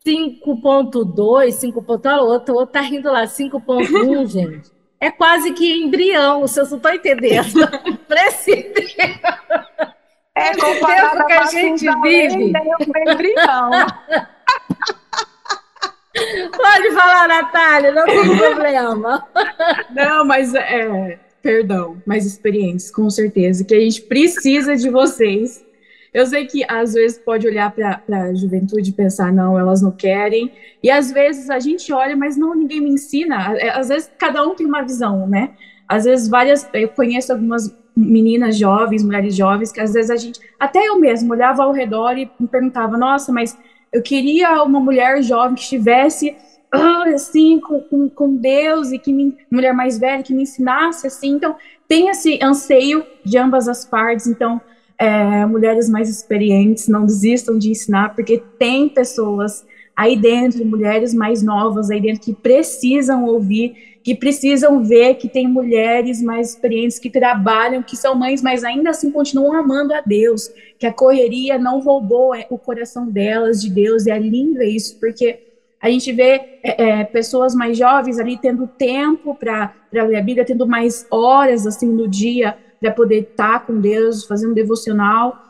[0.06, 1.86] 5.2, 5.
[1.88, 4.72] Olha o outro, outro tá rindo lá, 5.1, gente.
[4.99, 7.68] É quase que embrião, vocês não estão entendendo.
[8.08, 8.74] Precisa.
[10.36, 12.53] É comparado que a gente vive.
[12.56, 13.72] É embrião.
[16.56, 19.28] Pode falar, Natália, não tem problema.
[19.91, 21.20] Não, mas é.
[21.41, 25.64] Perdão, mais experiências, com certeza, que a gente precisa de vocês.
[26.16, 29.91] Eu sei que às vezes pode olhar para a juventude e pensar, não, elas não
[29.91, 30.49] querem.
[30.82, 33.53] E às vezes a gente olha, mas não, ninguém me ensina.
[33.57, 35.49] É, às vezes cada um tem uma visão, né?
[35.86, 36.70] Às vezes várias.
[36.74, 40.39] Eu conheço algumas meninas jovens, mulheres jovens, que às vezes a gente.
[40.57, 43.57] Até eu mesmo olhava ao redor e me perguntava, nossa, mas
[43.91, 46.34] eu queria uma mulher jovem que estivesse
[46.72, 51.07] ah, assim com, com, com, Deus e que me, mulher mais velha que me ensinasse
[51.07, 51.32] assim.
[51.32, 51.57] Então
[51.89, 54.28] tem esse anseio de ambas as partes.
[54.28, 54.61] Então
[54.97, 59.65] é, mulheres mais experientes não desistam de ensinar porque tem pessoas
[59.95, 65.47] aí dentro, mulheres mais novas aí dentro que precisam ouvir que precisam ver que tem
[65.47, 70.47] mulheres mais experientes que trabalham, que são mães, mas ainda assim continuam amando a Deus,
[70.77, 74.99] que a correria não roubou é, o coração delas de Deus, e é lindo isso,
[74.99, 75.39] porque
[75.81, 80.45] a gente vê é, é, pessoas mais jovens ali tendo tempo para ler a Bíblia,
[80.45, 82.55] tendo mais horas assim no dia
[82.86, 85.43] para poder estar tá com Deus, fazendo devocional,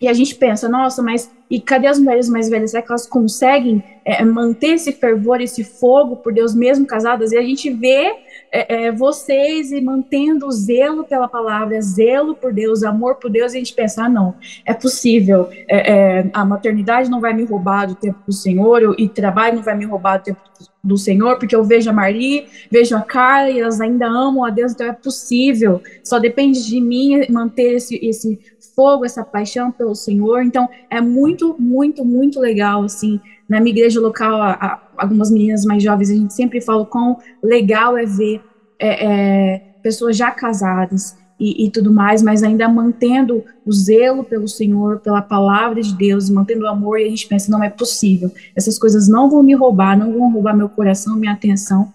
[0.00, 2.70] e a gente pensa, nossa, mas e cadê as mulheres mais velhas?
[2.70, 7.32] Será que elas conseguem é, manter esse fervor, esse fogo por Deus mesmo casadas?
[7.32, 8.14] E a gente vê
[8.50, 13.52] é, é, vocês e mantendo o zelo pela palavra, zelo por Deus, amor por Deus,
[13.52, 14.34] e a gente pensa, ah, não,
[14.64, 19.08] é possível, é, é, a maternidade não vai me roubar do tempo do Senhor, e
[19.08, 20.40] trabalho não vai me roubar do tempo
[20.82, 24.50] do Senhor, porque eu vejo a Marli, vejo a Carla, e elas ainda amam a
[24.50, 28.38] Deus, então é possível, só depende de mim manter esse, esse
[28.74, 30.42] fogo, essa paixão pelo Senhor.
[30.42, 35.64] Então, é muito, muito, muito legal, assim, na minha igreja local, a, a, algumas meninas
[35.64, 38.40] mais jovens, a gente sempre fala quão legal é ver
[38.78, 44.48] é, é, pessoas já casadas e, e, tudo mais, mas ainda mantendo o zelo pelo
[44.48, 48.30] Senhor, pela palavra de Deus, mantendo o amor, e a gente pensa, não é possível,
[48.54, 51.92] essas coisas não vão me roubar, não vão roubar meu coração, minha atenção.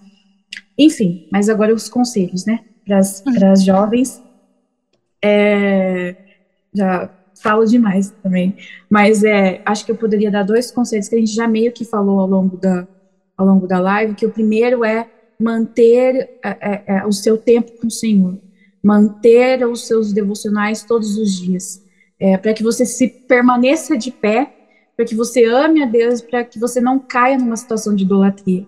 [0.78, 4.22] Enfim, mas agora os conselhos, né, para as jovens
[5.22, 6.16] É,
[6.74, 7.10] já
[7.42, 8.56] falo demais também,
[8.90, 11.86] mas é, acho que eu poderia dar dois conselhos que a gente já meio que
[11.86, 12.88] falou ao longo da,
[13.38, 15.08] ao longo da live, que o primeiro é
[15.40, 18.38] manter é, é, é o seu tempo com o Senhor,
[18.84, 21.82] manter os seus devocionais todos os dias,
[22.20, 24.54] é, para que você se permaneça de pé,
[24.98, 28.68] para que você ame a Deus, para que você não caia numa situação de idolatria.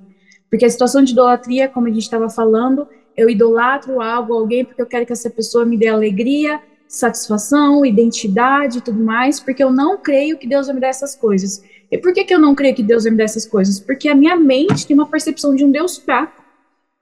[0.49, 2.88] Porque a situação de idolatria, como a gente estava falando,
[3.18, 6.62] eu idolatro algo, alguém, porque eu quero que essa pessoa me dê alegria,
[6.92, 11.16] satisfação, identidade e tudo mais, porque eu não creio que Deus vai me dar essas
[11.16, 11.64] coisas.
[11.89, 13.80] E por que, que eu não creio que Deus vai me dar essas coisas?
[13.80, 16.44] Porque a minha mente tem uma percepção de um Deus fraco.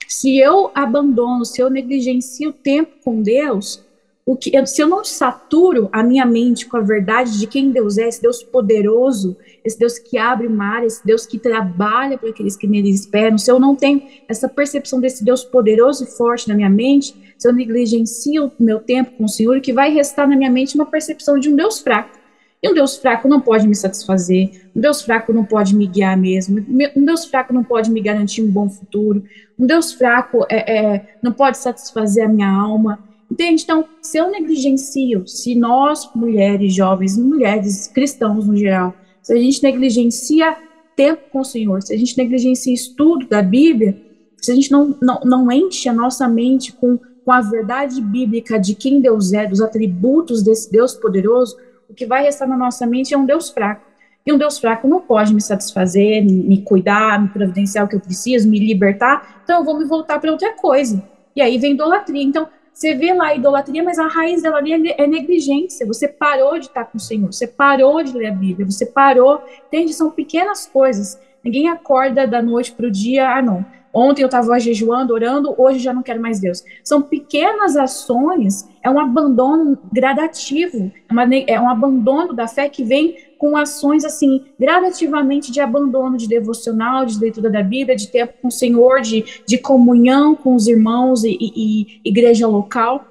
[0.07, 3.83] Se eu abandono, se eu negligencio o tempo com Deus,
[4.27, 7.97] o que, se eu não saturo a minha mente com a verdade de quem Deus
[7.97, 9.35] é, esse Deus poderoso,
[9.65, 13.39] esse Deus que abre o mar, esse Deus que trabalha para aqueles que nele esperam,
[13.39, 17.47] se eu não tenho essa percepção desse Deus poderoso e forte na minha mente, se
[17.47, 20.85] eu negligencio o meu tempo com o Senhor, que vai restar na minha mente uma
[20.85, 22.19] percepção de um Deus fraco.
[22.61, 26.17] E um Deus fraco não pode me satisfazer, um Deus fraco não pode me guiar
[26.17, 26.59] mesmo,
[26.93, 29.23] um Deus fraco não pode me garantir um bom futuro,
[29.57, 32.99] um Deus fraco é, é, não pode satisfazer a minha alma.
[33.31, 33.63] Entende?
[33.63, 39.63] Então, se eu negligencio, se nós, mulheres, jovens, mulheres, cristãos no geral, se a gente
[39.63, 40.57] negligencia
[40.93, 43.95] tempo com o Senhor, se a gente negligencia estudo da Bíblia,
[44.41, 48.59] se a gente não, não, não enche a nossa mente com, com a verdade bíblica
[48.59, 51.57] de quem Deus é, dos atributos desse Deus poderoso,
[51.89, 53.85] o que vai restar na nossa mente é um Deus fraco.
[54.25, 57.99] E um Deus fraco não pode me satisfazer, me cuidar, me providenciar o que eu
[57.99, 61.01] preciso, me libertar, então eu vou me voltar para outra coisa.
[61.35, 62.21] E aí vem idolatria.
[62.21, 65.85] Então, você vê lá a idolatria, mas a raiz dela ali é, é negligência.
[65.85, 69.41] Você parou de estar com o Senhor, você parou de ler a Bíblia, você parou.
[69.67, 69.93] Entende?
[69.93, 71.19] São pequenas coisas.
[71.43, 73.65] Ninguém acorda da noite para o dia, ah, não.
[73.93, 76.63] Ontem eu estava jejuando, orando, hoje já não quero mais Deus.
[76.83, 83.17] São pequenas ações, é um abandono gradativo, é, é um abandono da fé que vem
[83.39, 88.49] com ações assim, gradativamente de abandono de devocional, de leitura da Bíblia, de tempo com
[88.49, 93.05] o Senhor, de, de comunhão com os irmãos e, e, e igreja local.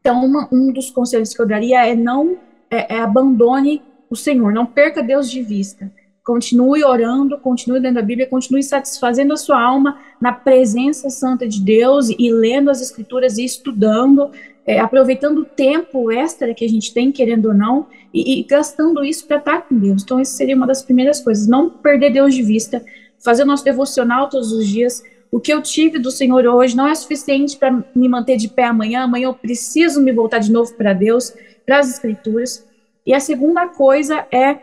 [0.00, 2.38] Então, uma, um dos conselhos que eu daria é não
[2.70, 5.92] é, é abandone o Senhor, não perca Deus de vista.
[6.24, 11.60] Continue orando, continue lendo a Bíblia, continue satisfazendo a sua alma na presença santa de
[11.62, 14.30] Deus e lendo as Escrituras e estudando,
[14.66, 19.02] é, aproveitando o tempo extra que a gente tem, querendo ou não, e, e gastando
[19.02, 20.02] isso para estar com Deus.
[20.02, 21.46] Então, essa seria uma das primeiras coisas.
[21.46, 22.84] Não perder Deus de vista,
[23.18, 25.02] fazer o nosso devocional todos os dias.
[25.30, 28.64] O que eu tive do Senhor hoje não é suficiente para me manter de pé
[28.64, 29.04] amanhã.
[29.04, 31.32] Amanhã eu preciso me voltar de novo para Deus,
[31.64, 32.66] para as Escrituras.
[33.06, 34.58] E a segunda coisa é,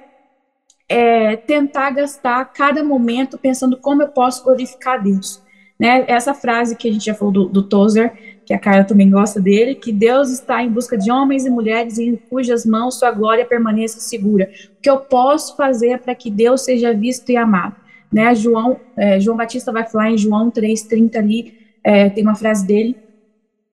[0.90, 5.42] é tentar gastar cada momento pensando como eu posso glorificar Deus.
[5.80, 6.06] Né?
[6.08, 8.14] Essa frase que a gente já falou do, do Tozer,
[8.46, 12.00] que a Carla também gosta dele, que Deus está em busca de homens e mulheres
[12.00, 14.50] em cujas mãos sua glória permaneça segura.
[14.78, 17.76] O que eu posso fazer para que Deus seja visto e amado?
[18.12, 18.34] Né?
[18.34, 22.96] João, é, João Batista vai falar em João 3,30 ali, é, tem uma frase dele,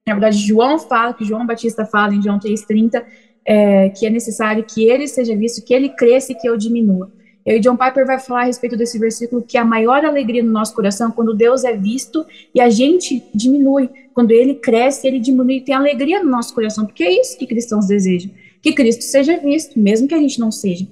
[0.06, 3.02] na verdade João fala, que João Batista fala em João 3,30,
[3.44, 7.10] é, que é necessário que ele seja visto, que ele cresça e que eu diminua.
[7.44, 10.74] E John Piper vai falar a respeito desse versículo que a maior alegria no nosso
[10.74, 12.24] coração quando Deus é visto
[12.54, 13.90] e a gente diminui.
[14.14, 17.86] Quando ele cresce, ele diminui, tem alegria no nosso coração, porque é isso que cristãos
[17.86, 18.30] desejam,
[18.62, 20.86] que Cristo seja visto, mesmo que a gente não seja.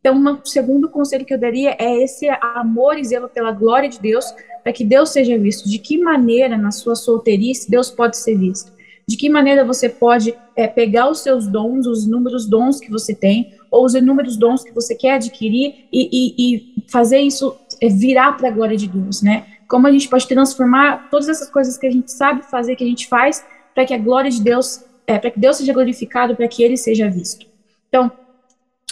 [0.00, 4.00] Então, o segundo conselho que eu daria é esse amor e zelo pela glória de
[4.00, 4.24] Deus,
[4.62, 5.68] para que Deus seja visto.
[5.68, 8.72] De que maneira, na sua solteirice, Deus pode ser visto?
[9.08, 13.14] De que maneira você pode é, pegar os seus dons, os inúmeros dons que você
[13.14, 17.88] tem, ou os inúmeros dons que você quer adquirir e, e, e fazer isso é,
[17.88, 19.46] virar para a glória de Deus, né?
[19.66, 22.86] Como a gente pode transformar todas essas coisas que a gente sabe fazer, que a
[22.86, 23.42] gente faz,
[23.74, 26.76] para que a glória de Deus, é, para que Deus seja glorificado, para que Ele
[26.76, 27.46] seja visto.
[27.88, 28.12] Então,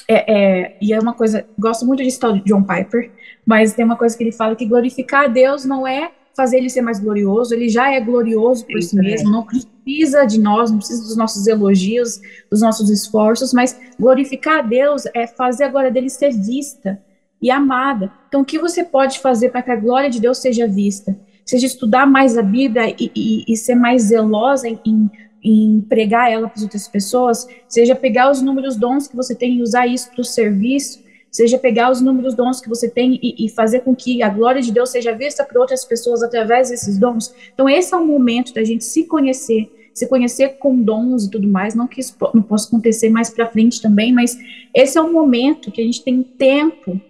[0.08, 3.10] é, é, e é uma coisa, gosto muito de tal de John Piper,
[3.44, 6.70] mas tem uma coisa que ele fala que glorificar a Deus não é fazer ele
[6.70, 9.46] ser mais glorioso, ele já é glorioso por Isso si mesmo, não
[9.87, 12.20] precisa de nós, não precisa dos nossos elogios,
[12.51, 17.01] dos nossos esforços, mas glorificar a Deus é fazer a glória dele ser vista
[17.41, 18.11] e amada.
[18.28, 21.16] Então, o que você pode fazer para que a glória de Deus seja vista?
[21.45, 25.11] Seja estudar mais a Bíblia e, e, e ser mais zelosa em, em,
[25.45, 29.59] em pregar ela para as outras pessoas, seja pegar os números dons que você tem
[29.59, 33.47] e usar isso para o serviço, seja pegar os números dons que você tem e,
[33.47, 36.99] e, fazer com que a glória de Deus seja vista por outras pessoas através desses
[36.99, 37.32] dons.
[37.55, 41.49] Então, esse é o momento da gente se conhecer, se conhecer com dons e tudo
[41.49, 41.74] mais.
[41.74, 44.38] Não que isso não possa acontecer mais para frente também, mas
[44.74, 47.01] esse é o momento que a gente tem tempo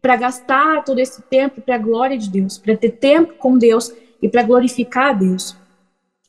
[0.00, 3.92] para gastar todo esse tempo para a glória de Deus, para ter tempo com Deus
[4.20, 5.56] e para glorificar a Deus.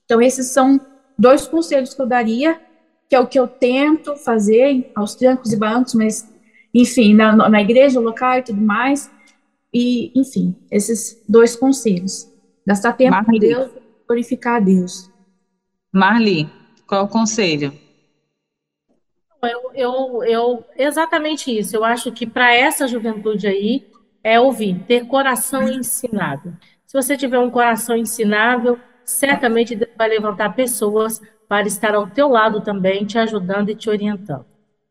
[0.06, 0.80] Então, esses são
[1.18, 2.60] dois conselhos que eu daria
[3.10, 6.28] que é o que eu tento fazer aos trancos e bancos, mas,
[6.74, 9.08] enfim, na, na igreja local e tudo mais.
[9.72, 12.28] E, enfim, esses dois conselhos.
[12.66, 13.26] Gastar tempo Marli.
[13.26, 13.72] com Deus,
[14.08, 15.13] glorificar a Deus.
[15.94, 16.50] Marli,
[16.88, 17.72] qual é o conselho?
[19.44, 21.76] Eu, eu, eu, exatamente isso.
[21.76, 23.86] Eu acho que para essa juventude aí
[24.24, 26.58] é ouvir, ter coração ensinado.
[26.88, 32.28] Se você tiver um coração ensinável, certamente Deus vai levantar pessoas para estar ao teu
[32.28, 34.48] lado também, te ajudando e te orientando.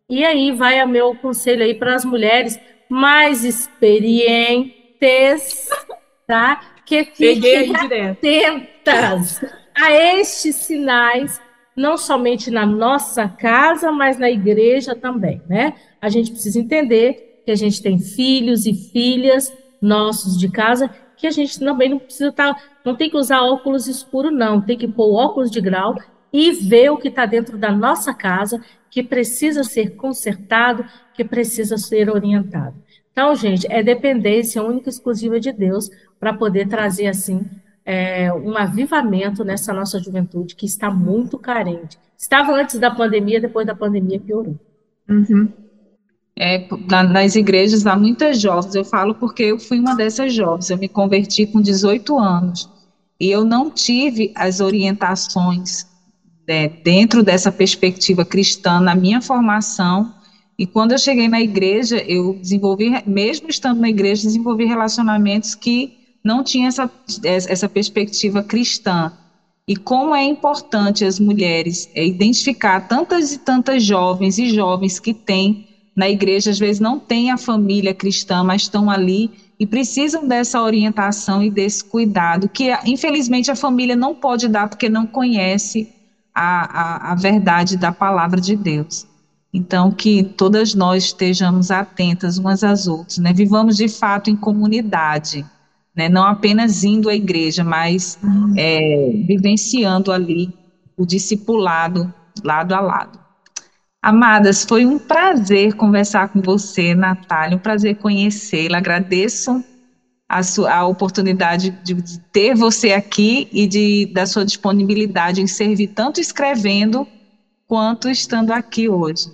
[0.09, 5.69] E aí vai o meu conselho aí para as mulheres mais experientes,
[6.29, 6.61] tá?
[6.85, 9.41] Que fiquem atentas
[9.75, 11.41] a estes sinais
[11.77, 15.75] não somente na nossa casa, mas na igreja também, né?
[16.01, 21.27] A gente precisa entender que a gente tem filhos e filhas nossos de casa, que
[21.27, 24.77] a gente também não precisa estar, tá, não tem que usar óculos escuros, não, tem
[24.77, 25.97] que pôr óculos de grau
[26.33, 31.77] e ver o que está dentro da nossa casa, que precisa ser consertado, que precisa
[31.79, 32.75] ser orientado.
[33.11, 37.45] Então, gente, é dependência única e exclusiva de Deus para poder trazer assim
[37.85, 41.99] é, um avivamento nessa nossa juventude que está muito carente.
[42.17, 44.59] Estava antes da pandemia, depois da pandemia piorou.
[45.09, 45.49] Uhum.
[46.37, 46.67] É,
[47.11, 50.89] nas igrejas há muitas jovens, eu falo porque eu fui uma dessas jovens, eu me
[50.89, 52.71] converti com 18 anos
[53.21, 55.87] e eu não tive as orientações
[56.49, 60.15] né, dentro dessa perspectiva cristã na minha formação
[60.59, 66.02] e quando eu cheguei na igreja, eu desenvolvi, mesmo estando na igreja, desenvolvi relacionamentos que
[66.23, 66.91] não tinha essa,
[67.25, 69.13] essa perspectiva cristã.
[69.67, 75.15] E como é importante as mulheres é, identificar tantas e tantas jovens e jovens que
[75.15, 80.27] têm na igreja, às vezes não têm a família cristã, mas estão ali e precisam
[80.27, 85.89] dessa orientação e desse cuidado, que infelizmente a família não pode dar porque não conhece
[86.35, 89.07] a, a, a verdade da palavra de Deus.
[89.55, 93.35] Então, que todas nós estejamos atentas umas às outras, né?
[93.35, 95.45] Vivamos de fato em comunidade
[95.95, 96.09] né?
[96.09, 98.19] não apenas indo à igreja, mas
[98.57, 100.53] é, vivenciando ali
[100.97, 102.13] o discipulado
[102.43, 103.19] lado a lado.
[104.03, 108.79] Amadas, foi um prazer conversar com você, Natália, um prazer conhecê-la.
[108.79, 109.63] Agradeço
[110.29, 115.47] a, sua, a oportunidade de, de, ter você aqui e de, da sua disponibilidade em
[115.47, 117.07] servir tanto escrevendo
[117.69, 119.31] quanto estando aqui hoje.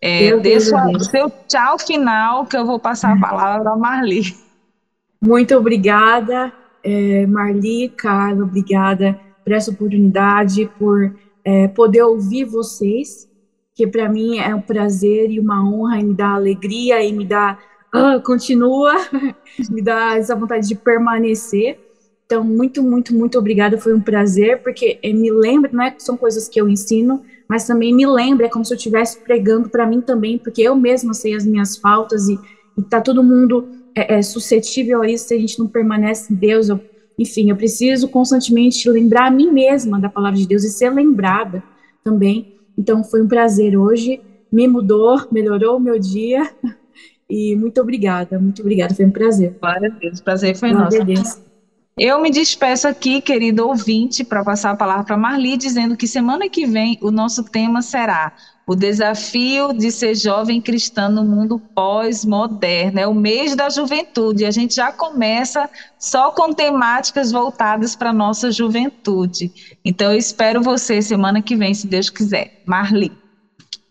[0.00, 4.36] É, o seu tchau final, que eu vou passar a palavra a Marli.
[5.26, 6.52] Muito obrigada,
[6.82, 13.26] é, Marli, Carla, obrigada por essa oportunidade, por é, poder ouvir vocês,
[13.74, 17.24] que para mim é um prazer e uma honra e me dá alegria e me
[17.24, 17.58] dá,
[17.94, 18.92] uh, continua,
[19.70, 21.80] me dá essa vontade de permanecer.
[22.26, 26.18] Então, muito, muito, muito obrigada, foi um prazer, porque me lembra, não é que são
[26.18, 29.86] coisas que eu ensino, mas também me lembra, é como se eu estivesse pregando para
[29.86, 32.38] mim também, porque eu mesma sei as minhas faltas e,
[32.76, 36.36] e tá todo mundo é, é suscetível a isso se a gente não permanece em
[36.36, 36.68] Deus.
[36.68, 36.80] Eu,
[37.18, 41.62] enfim, eu preciso constantemente lembrar a mim mesma da palavra de Deus e ser lembrada
[42.02, 42.54] também.
[42.76, 44.20] Então, foi um prazer hoje,
[44.50, 46.50] me mudou, melhorou o meu dia.
[47.28, 49.56] E muito obrigada, muito obrigada, foi um prazer.
[49.58, 50.98] Glória a Deus, o prazer foi nosso.
[51.96, 56.48] Eu me despeço aqui, querido ouvinte, para passar a palavra para Marli, dizendo que semana
[56.48, 58.34] que vem o nosso tema será
[58.66, 64.46] o desafio de ser jovem cristã no mundo pós-moderno, é o mês da juventude.
[64.46, 69.52] A gente já começa só com temáticas voltadas para a nossa juventude.
[69.84, 72.62] Então, eu espero você semana que vem, se Deus quiser.
[72.64, 73.12] Marli.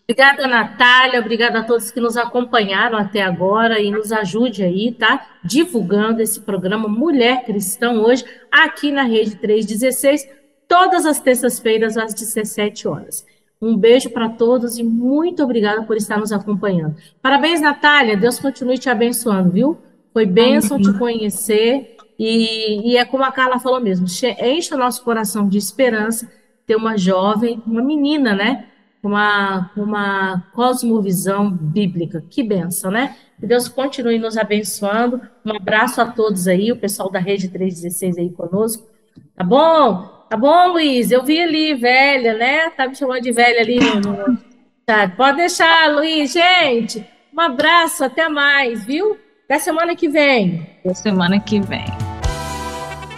[0.06, 1.20] Obrigada, Natália.
[1.20, 5.26] Obrigada a todos que nos acompanharam até agora e nos ajude aí, tá?
[5.42, 8.22] Divulgando esse programa Mulher Cristã hoje,
[8.52, 10.28] aqui na Rede 316,
[10.68, 13.24] todas as terças-feiras, às 17 horas.
[13.64, 16.96] Um beijo para todos e muito obrigada por estar nos acompanhando.
[17.22, 18.14] Parabéns, Natália.
[18.14, 19.78] Deus continue te abençoando, viu?
[20.12, 21.96] Foi bênção te conhecer.
[22.18, 26.30] E, e, é como a Carla falou mesmo: enche o nosso coração de esperança
[26.66, 28.66] ter uma jovem, uma menina, né?
[29.02, 32.22] Uma, uma cosmovisão bíblica.
[32.28, 33.16] Que benção, né?
[33.40, 35.22] Que Deus continue nos abençoando.
[35.44, 38.86] Um abraço a todos aí, o pessoal da Rede 316 aí conosco.
[39.34, 40.13] Tá bom?
[40.28, 41.10] Tá bom, Luiz?
[41.10, 42.70] Eu vi ali, velha, né?
[42.70, 44.38] Tá me chamando de velha ali no.
[44.86, 46.32] Tá, pode deixar, Luiz.
[46.32, 49.18] Gente, um abraço, até mais, viu?
[49.44, 50.66] Até semana que vem.
[50.80, 52.13] Até semana que vem.